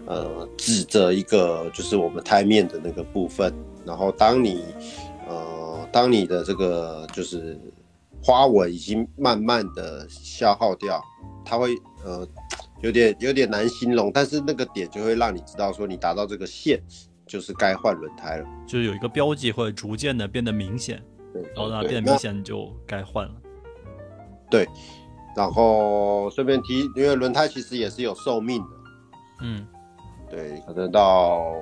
[0.07, 3.53] 呃指着一个就是我们胎面的那个部分。
[3.85, 4.65] 然后当你
[5.29, 7.59] 呃当你的这个就是
[8.23, 11.03] 花纹已经慢慢的消耗掉，
[11.45, 12.27] 它会呃
[12.81, 16.81] 有点有点难形容，但是那个点就会让你知道说你达到这个线。
[17.29, 21.01] 就是该换轮胎了，就是有一个标记会逐渐的变得明显，
[21.55, 23.35] 然后它变得明显就该换了。
[24.51, 24.67] 对，
[25.37, 28.69] 然后顺便提，因为轮胎其实也是有寿命的，
[29.43, 29.69] 嗯，
[30.31, 31.53] 对，可能到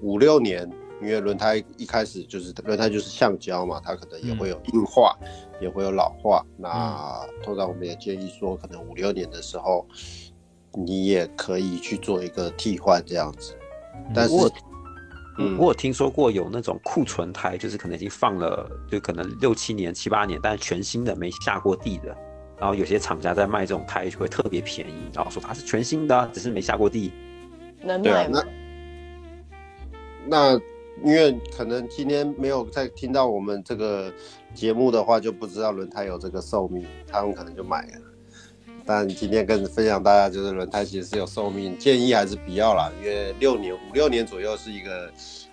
[0.00, 0.68] 五六年，
[1.02, 5.14] 因为轮胎一开始就是轮胎就是橡胶嘛，它可能也会有硬化，
[5.60, 6.42] 也会有老化。
[6.56, 9.86] 那通常我们也建议说，可能五六年的时候，
[10.72, 13.54] 你也可以去做一个替换这样子，
[14.14, 14.34] 但是。
[15.58, 22.14] 我有听说过有那种库存胎，就是可能已经放了，就可能六七年、七八年，但是全新的没下过地的。
[22.58, 27.10] 然后有些厂家在卖这种胎就会特别便宜，然后说它是全新的，只是没下过地。
[27.82, 28.42] 能买吗？
[30.26, 30.52] 那
[31.02, 34.12] 因为可能今天没有在听到我们这个
[34.52, 38.09] 节目的话，就不知道轮胎有这个寿命，他们可能就买了。
[38.92, 45.08] 但今天跟分享大家，就是轮胎其实是有寿命，建议还是不要啦，因为六年五六年左右是一个，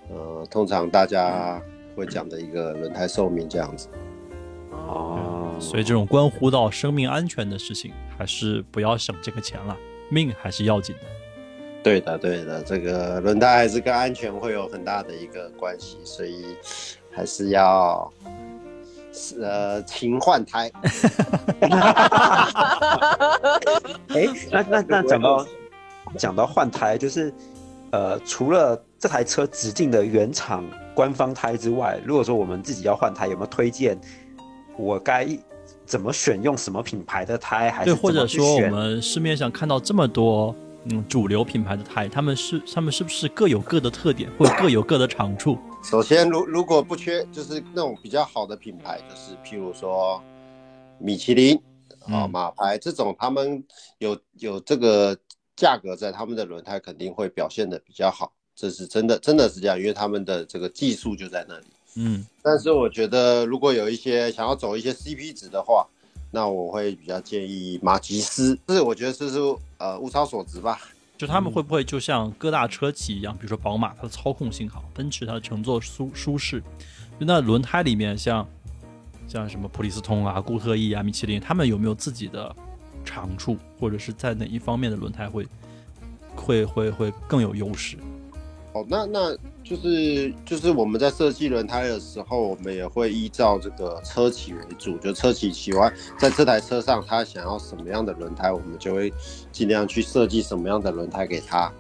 [0.09, 1.61] 呃，通常大家
[1.95, 3.89] 会讲的一个轮胎寿命这样子。
[4.71, 9.77] 哦，所以这种关乎到生命安全的事情，还是不要省这个钱了，
[10.09, 11.01] 命还是要紧的。
[11.83, 16.57] 对的，对的，这个轮胎还是跟安全会有很大的一个关系，所以
[17.11, 18.11] 还是要。
[19.41, 20.71] 呃，勤换胎。
[24.09, 25.45] 哎，那那那讲到
[26.17, 27.33] 讲到换胎，就是
[27.91, 33.99] 呃，除了这台车指定的原厂官方胎之外，如果说我们自己要换胎，有没有推荐？
[34.77, 35.27] 我该
[35.85, 37.71] 怎么选用什么品牌的胎？
[37.71, 45.57] 还是或者说我们市面上看到这么多嗯主流品牌的胎，他们是他们是不是各有各的特点，或者各有各的长处？
[45.83, 50.21] 首先，如如果不缺，就是那种比较好的品牌，就是譬如说
[50.99, 51.57] 米其林
[52.05, 53.63] 啊、马牌这种，他们
[53.99, 55.17] 有有这个
[55.55, 61.65] 价格在，他们的轮胎肯定会表现的比较好，这是真的，真的是这样，因为他们的这个技术就在那里。
[61.95, 65.87] 嗯，但是我觉得，如果有一些想要走一些 CP 值的话，
[66.31, 69.39] 那我会比较建议马吉斯，是我觉得这是
[69.77, 70.79] 呃物超所值吧。
[71.17, 76.61] 就他们会不会就像各大车企一样，比如说宝马，它的操控性好；奔驰它的乘坐舒舒适。
[77.19, 78.47] 就那轮胎里面，像
[79.27, 82.55] 像什么普利司通啊、固特异啊、米其林，他们有没有自己的
[83.03, 85.47] 长处，或者是在哪一方面的轮胎会
[86.35, 87.97] 会会会更有优势？
[88.77, 99.11] 哦，那那就是就是我们在设计轮胎的时候，我们也会依照这个车企为主，就车企喜欢在这台车上，他想要什么样的轮胎，我们就会
[99.51, 101.71] 尽量去设计什么样的轮胎给他。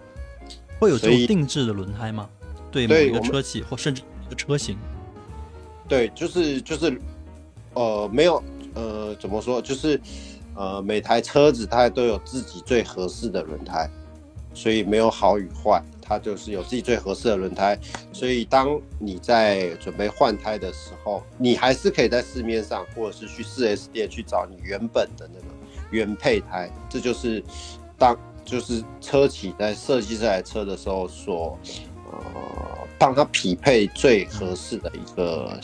[0.79, 2.27] 会有这种定制的轮胎吗？
[2.71, 4.77] 对每个车企或甚至一个车型？
[5.87, 6.99] 对，就是就是
[7.75, 9.61] 呃，没有呃，怎么说？
[9.61, 9.99] 就是
[10.55, 13.89] 呃，每台车子它都有自己最合适的轮胎，
[14.53, 15.81] 所以没有好与坏。
[16.07, 17.77] 它就是有自己最合适的轮胎，
[18.13, 25.45] 所以当你在准备换胎的时候，你还是可以在市面上或者是去四 S 店去找你原本的那个
[25.91, 26.71] 原配胎。
[26.89, 27.43] 这就是
[27.97, 31.59] 当就是车企在设计这台车的时候所
[32.05, 35.59] 呃帮它匹配最合适的一个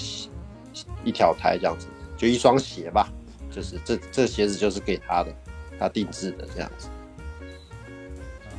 [1.05, 3.09] 一条胎，这样子就一双鞋吧，
[3.49, 5.33] 就是这这鞋子就是给他的，
[5.79, 6.89] 他定制的这样子。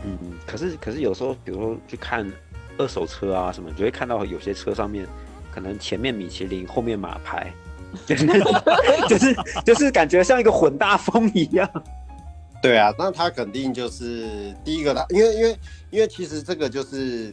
[0.04, 2.30] 嗯，可是可是有时候，比如说去看
[2.78, 5.06] 二手车啊什么，就会看到有些车上面
[5.50, 7.52] 可能前面米其林，后面马牌，
[8.06, 11.68] 就是就是感觉像一个混大风一样。
[12.62, 15.58] 对啊，那他肯定就是第一个，他因为因为
[15.90, 17.32] 因为其实这个就是，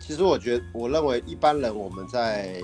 [0.00, 2.54] 其实我觉得我认为一般人我们在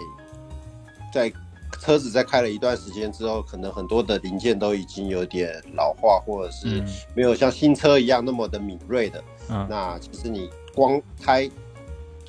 [1.13, 1.33] 在。
[1.81, 6.83] 车子在开了一段时间之后，可能很多的零件都已经有点老化，或者是
[7.15, 9.23] 没有像新车一样那么的敏锐的。
[9.51, 11.51] 嗯，那其实你光胎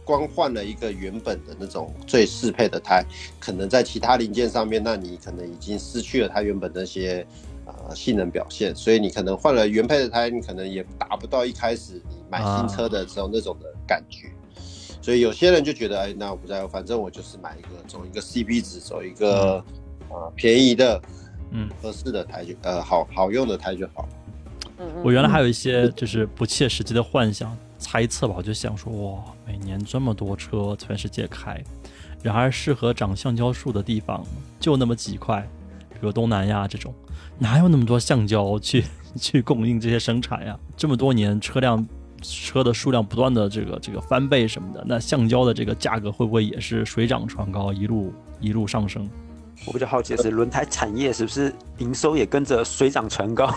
[0.03, 3.03] 光换了一个原本的那种最适配的胎，
[3.39, 7.25] 可能在其他零件上面，那你可能已经失去了它原本那些
[7.65, 14.31] 呃性能表现，所以你可能换了原配的胎，你可能也达不到一开始你买新车的时候那种的感觉。
[15.01, 19.63] 所以有些人就觉得，哎，那我不在乎，反正我就是买一个走一个 CP 值，走一个
[20.09, 21.01] 呃便宜的，
[21.51, 24.07] 嗯，合适的台就呃好好用的台就好。
[24.77, 31.61] 嗯我原来还有一些就是不切实际的幻想猜测吧，我就想说，哇，每年这么多车全世界开，
[32.21, 34.25] 然而适合长橡胶树的地方
[34.59, 35.41] 就那么几块，
[35.91, 36.93] 比如东南亚这种，
[37.37, 38.83] 哪有那么多橡胶去
[39.19, 40.57] 去供应这些生产呀？
[40.77, 41.85] 这么多年车辆。
[42.21, 49.09] 车的数量不断的这个这个翻倍什么的，那橡胶的这个价格会不会也是水涨船高，一路一路上升？
[49.65, 53.53] 我比较好奇的是，轮胎产业是不是营收也跟着水涨船高？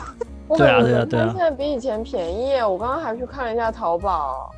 [0.56, 1.32] 对啊对啊对啊！
[1.32, 4.52] 现在比以前便宜，我刚刚还去看了一下淘宝。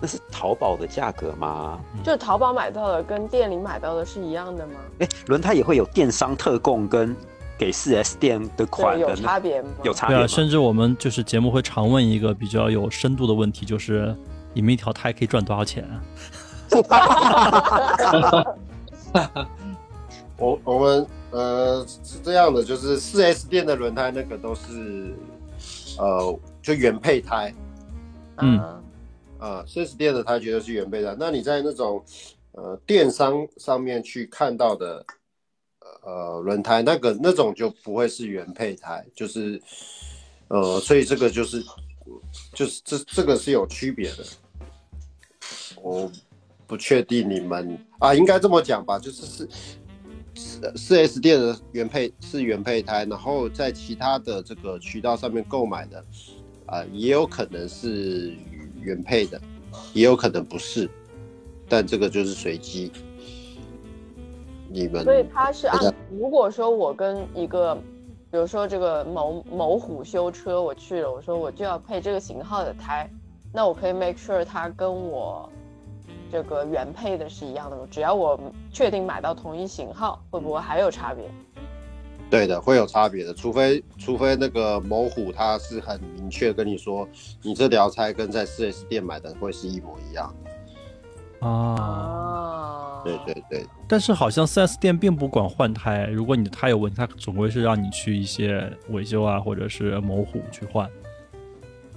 [0.00, 1.78] 那是淘宝的价格吗？
[2.02, 4.74] 就淘宝买到的跟店里买到的是一样的吗？
[4.98, 7.14] 哎，轮胎也会有电商特供跟。
[7.58, 9.70] 给四 S 店的款有差别吗？
[9.82, 10.16] 有差别。
[10.16, 14.14] 对啊，甚至我们就是节目会常问一个比较有深度的问题，就是
[14.52, 16.02] 你们一条胎可以赚多少钱啊？
[20.36, 25.14] 我我们呃是这样的，就是四 S 店的轮胎那个都是
[25.98, 27.54] 呃就原配胎，
[28.36, 28.58] 嗯
[29.38, 31.16] 啊四 S 店的胎绝对是原配胎。
[31.18, 32.04] 那你在那种
[32.52, 35.02] 呃电商上面去看到的。
[36.06, 39.60] 呃，轮胎那个那种就不会是原配胎，就是，
[40.46, 41.60] 呃，所以这个就是，
[42.54, 44.24] 就是这这个是有区别的。
[45.82, 46.08] 我
[46.64, 49.48] 不确定你们啊，应该这么讲吧，就是是
[50.36, 56.04] 四四 S 店的原配是原配胎，然后在其他的这个渠道上面购买的，
[56.66, 58.32] 啊，也有可能是
[58.80, 59.42] 原配的，
[59.92, 60.88] 也有可能不是，
[61.68, 62.92] 但这个就是随机。
[65.02, 67.74] 所以他是按，如果说我跟一个，
[68.30, 73.08] 比如说这个某某虎修车，我去了，我说我就要配这个型号的胎，
[73.52, 75.48] 那我可以 make sure 它跟我
[76.30, 77.84] 这个原配的是一样的吗？
[77.90, 78.38] 只要我
[78.70, 81.24] 确定买到同一型号，会不会还有差别？
[82.28, 87.08] 对的，会有差别的，除非除非那个某虎他是很明确跟你说，
[87.40, 90.34] 你这条胎跟在四 S 店买的会是一模一样。
[91.40, 100.88] 啊，对对对，但是好像 4S 店并不管换胎，如果你的胎有问题，它总归是让你去一些维修啊，或者是某虎去换。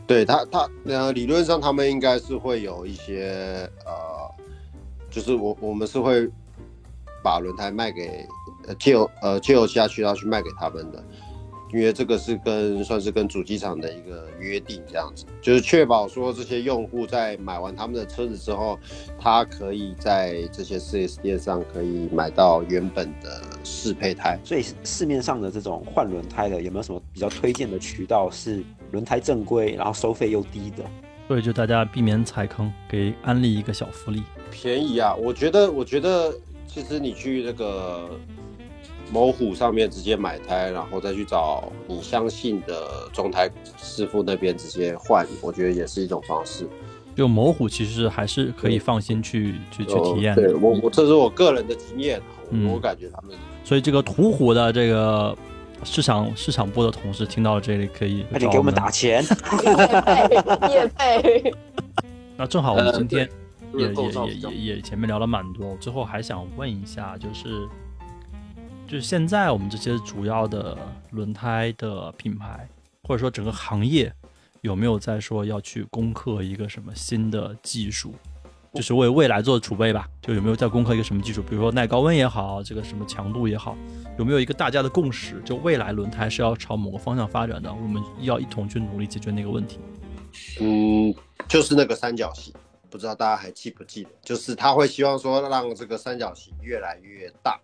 [0.06, 4.44] 对他，他呃，理论上他们应该是会有一些呃，
[5.10, 6.28] 就是我我们是会
[7.24, 8.26] 把轮胎卖给
[8.68, 11.04] 呃借由呃借由其他渠道去卖给他们的。
[11.72, 18.80] 因为这个是跟算是跟主机厂的一个约定，这样子就是确保说这些用户在买完他们的车子之后，
[19.20, 24.40] 他可以在这些四 S 店上可以买到原本的适配胎。
[24.44, 30.84] 所以市面上的这种换轮胎的，有没有什么比较推荐的渠道是轮胎正规，然后收费又低的？
[31.28, 35.14] 所以就大家避免踩坑，给安利一个小福利，便宜啊！
[35.14, 36.34] 我觉得，我觉得
[36.66, 38.10] 其实你去那个。
[39.12, 46.68] 某虎上面直接买胎，然后再去找你相信的中胎师傅那边直接换，我觉得也是一种方式。
[47.16, 50.44] 就某虎其实还是可以放心去去去体验的。
[50.44, 52.22] 对我我这是我个人的经验，
[52.72, 53.36] 我感觉他们。
[53.64, 55.36] 所以这个途虎的这个
[55.84, 59.24] 市场市场部的同事听到这里可以快点给我们打钱，
[60.70, 61.52] 业配。
[62.38, 63.28] 那正好我们今天
[63.76, 67.68] 也也也也也前面聊了蛮多，最后还想问一下，就是。
[68.90, 70.76] 就是现在我们这些主要的
[71.12, 72.68] 轮胎的品牌，
[73.04, 74.12] 或者说整个行业，
[74.62, 78.16] 有没有在说要去攻克一个什么新的技术，
[78.74, 80.10] 就是为未来做储备吧？
[80.24, 81.44] 就有没有在攻克一个什么技术？
[81.44, 83.78] 比如说耐高温也好，这个什么强度也好，
[84.18, 85.40] 有没有一个大家的共识？
[85.46, 89.78] 就未来轮胎是要朝某个方向发展的，我们要一同去努力解决那个问题。
[90.62, 91.14] 嗯，
[91.48, 92.52] 就是那个三角形，
[92.90, 94.10] 不知道大家还记不记得？
[94.24, 97.60] 就是他会希望说让这个三角形越来越大。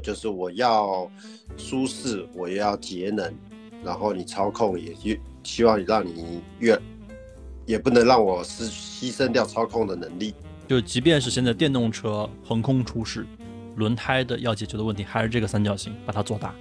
[0.00, 1.10] 就是我要
[1.56, 3.34] 舒适，我也要节能，
[3.84, 6.78] 然后你操控也越希望让你越，
[7.66, 10.34] 也不能让我失牺牲掉操控的能力。
[10.66, 13.26] 就即便是现在电动车横空出世，
[13.76, 16.54] 轮胎的要解决的问题还是这个三角形，把它做大。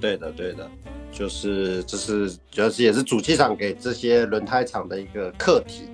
[0.00, 0.68] 对的，对的，
[1.12, 5.84] 就是这是主要是也是主机厂给这些轮胎厂的一个课题，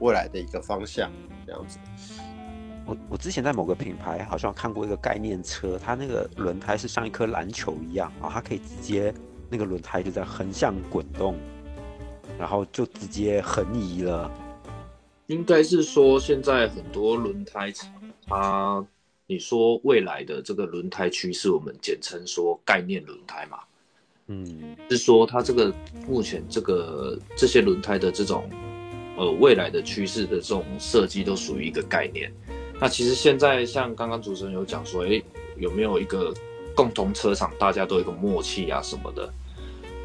[0.00, 1.10] 未来的一个方向，
[1.46, 1.78] 这样子。
[2.84, 9.14] 我我之前在某个品牌好像看过一个概念车，它那个轮胎是像一颗篮球一样啊，它可以直接
[9.48, 11.36] 那个轮胎就在横向滚动，
[12.38, 14.30] 然后就直接横移了。
[15.28, 17.88] 应该是说现在很多轮胎厂，
[18.26, 18.84] 它
[19.26, 23.58] 你说未来的这个轮胎趋势，我们简称说概念轮胎嘛。
[24.26, 25.72] 嗯，是说它这个
[26.06, 28.48] 目前这个这些轮胎的这种
[29.16, 32.32] 呃未来的趋势的这种设计都属于一个概念。
[32.82, 35.22] 那其实现在像刚刚主持人有讲说，哎，
[35.56, 36.34] 有没有一个
[36.74, 39.32] 共同车厂大家都有一个默契啊什么的？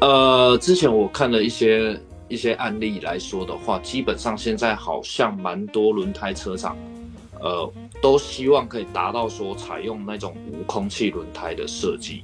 [0.00, 6.76] 呃，之前我看了一些一些案例来说的话，基本上现在好像蛮多轮胎车厂，
[7.40, 7.68] 呃，
[8.00, 12.22] 都希望可以达到说采用那种无空气轮胎的设计。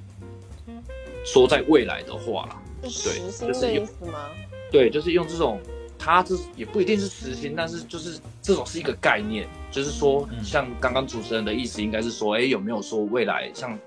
[1.25, 4.29] 说在未来的话啦，是实心的意思吗？
[4.71, 5.59] 对，就是用这种，
[6.05, 13.79] 它这也不一定是实心，但是就是这种是一个概念，就是说，像刚刚主持人的意思，应该是说，哎，有没有说未来像，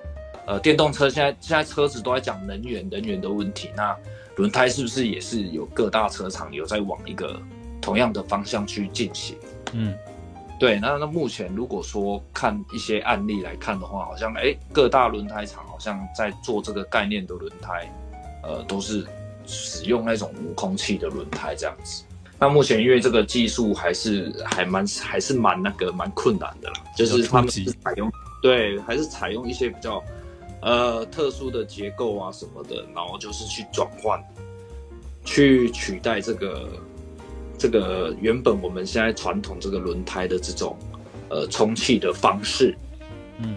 [0.48, 3.96] 呃，电动车现在现在车子都在讲能源能源的问题，那
[4.38, 7.40] 轮胎是不是也是有各大车厂有在往一个
[7.80, 9.38] 同样的方向去进行？
[9.74, 9.94] 嗯。
[10.60, 17.88] 对，那那目前如果说看一些案例来看的话，好像哎各大轮胎厂好像在做这个概念的轮胎，
[18.42, 19.06] 呃，都是
[19.46, 22.04] 使用那种无空气的轮胎这样子。
[22.40, 28.12] 那目前因为这个技术还是还蛮还是蛮那个蛮困难的啦，就是他们是采用
[28.42, 30.04] 对，还是采用一些比较
[30.62, 34.24] 呃特殊的结构啊什么的，然后就是去转换，
[35.26, 36.68] 去取代这个。
[37.60, 40.78] 这个原本我们现在传统这个轮胎的这种，
[41.28, 42.78] 呃，充气的方式，
[43.40, 43.56] 嗯，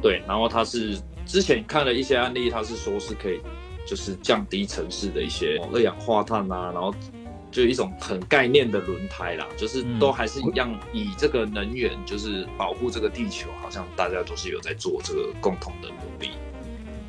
[0.00, 3.38] 对，然后它是之前看了一些案例，它是说是可以，
[3.86, 6.94] 就是降低城市的一些二氧化碳啊，然后
[7.50, 16.32] 就一种很概念的轮胎啦，就是都还是一样以这个能源，就是保护这个地球，好像大家都是有在做这个共同的努力。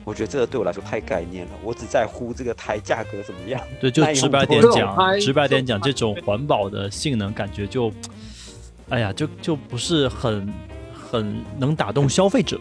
[0.06, 3.62] 我觉得这个对我来说太概念了，我只在乎这个胎价格怎么样。
[3.82, 7.92] 对，就直白点讲，直白点讲，这种环保的性能感觉就，
[8.88, 10.48] 哎呀，就就不是很
[10.94, 12.58] 很能打动消费者。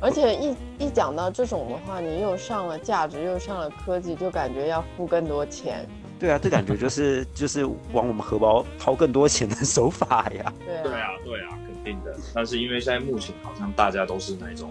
[0.00, 5.86] 而且一一讲到这种的话，你又上了价值，又上了科技，就感觉要付更多钱。
[6.20, 10.52] 对啊，这感觉就是就是往我们荷包掏更多钱的手法呀。
[10.64, 12.14] 对对啊，对啊，肯定的。
[12.34, 14.70] 但是因为现在目前好像大家都是那种，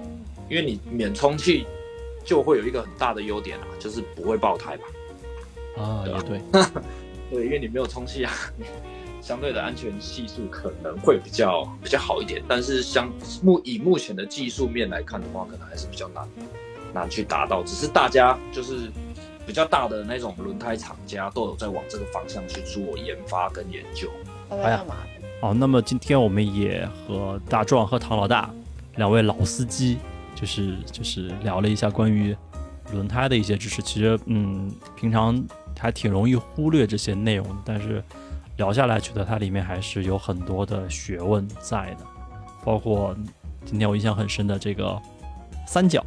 [0.49, 1.65] 因为你免充气。
[2.25, 4.83] 就会有一个很大的优点啊，就是不会爆胎吧？
[5.81, 6.39] 啊，也对，
[7.31, 8.31] 对，因为你没有充气啊，
[9.19, 12.43] 相对的安全系数可能会比较比较好一点。
[12.47, 13.09] 但是相
[13.41, 16.27] 目以目前的技术面来看的话，可能还是比较难
[16.93, 17.63] 难去达到。
[17.63, 18.91] 只是大家就是
[19.49, 24.07] 比较大的那种轮胎厂家都有在往这个方向去做研发跟研究。
[24.51, 24.85] 哎呀，
[25.41, 28.47] 哦，那么今天我们也和大壮和唐老大
[28.97, 29.97] 两位老司机。
[30.35, 32.33] 就是就是聊了一下关于
[32.93, 35.43] 轮胎的一些知识，其实嗯，平常
[35.77, 38.01] 还挺容易忽略这些内容，但是
[38.55, 42.05] 聊下来觉得它里面还是有很多的学问在的，
[42.63, 43.13] 包括
[43.65, 44.97] 今天我印象很深的这个
[45.67, 46.01] 三角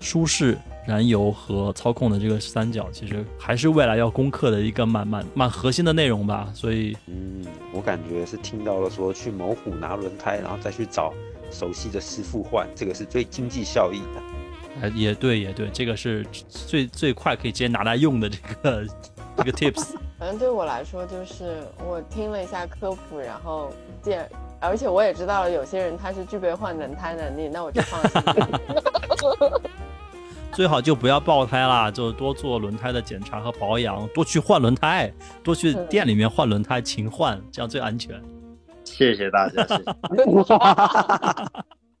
[0.00, 6.48] 舒适、燃油和操控的这个三角，其实还是未来要攻克的一个蛮蛮蛮核心的内容吧。
[6.54, 11.12] 所以嗯，我感觉是听到了说去某虎拿轮胎，然后再去找。
[11.54, 14.22] 熟悉的师傅换，这个是最经济效益的。
[14.80, 18.86] 哎，也对，也对，这个是最最快可以直接拿来用的这个
[19.36, 19.88] 这个 tips。
[20.18, 23.70] 反正对我来说，就是我听了一下科普，然后
[24.00, 24.26] 见，
[24.60, 28.00] 而且我也知道了有些人他是具备换轮胎能力，那我就放
[28.34, 28.42] 心。
[30.52, 38.22] 最好就不要爆胎啦， 就多做轮胎的检查和保养，多去换轮胎，多去店里面换轮胎，勤换，这样最安全。
[38.84, 39.84] 谢谢大家，谢谢。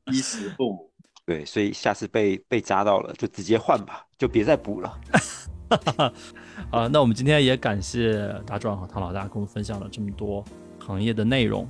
[0.12, 0.90] 衣食父母，
[1.24, 4.98] 对，所以下次被被扎到了，就直接换吧，就别再补了。
[6.70, 10.44] 啊，那我们今天也感谢大壮和唐老大跟我们分享了这么多
[10.78, 11.66] 行业的内容。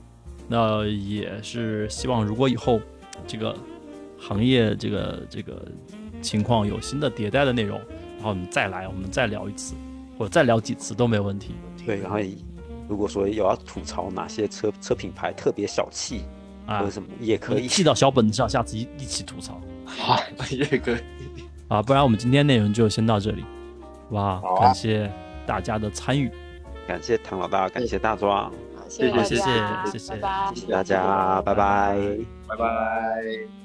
[0.49, 2.81] 那也是希望，如果以后
[3.27, 3.55] 这个
[4.19, 5.63] 行业这个这个
[6.23, 7.79] 情况有新的迭代的内容，
[8.17, 9.75] 然后我们再来，我们再聊一次，
[10.17, 11.55] 或者再聊几次都没有问题。
[11.85, 12.19] 对，然后。
[12.89, 16.25] 如果说有要吐槽哪些车车品牌特别小气
[16.67, 19.59] 啊，或者什么也可以记到小本子上，下次一一起吐槽。
[19.87, 20.21] 好，
[20.51, 20.97] 也可以。
[21.69, 23.43] 啊，不然我们今天内容就先到这里，
[24.11, 24.57] 好不好？
[24.61, 25.11] 感谢
[25.47, 26.31] 大家的参与，
[26.87, 28.53] 感谢唐老大，感谢大壮，
[28.91, 30.17] 谢谢谢谢谢谢，
[30.55, 31.97] 谢谢大家，拜拜，
[32.47, 33.62] 拜拜。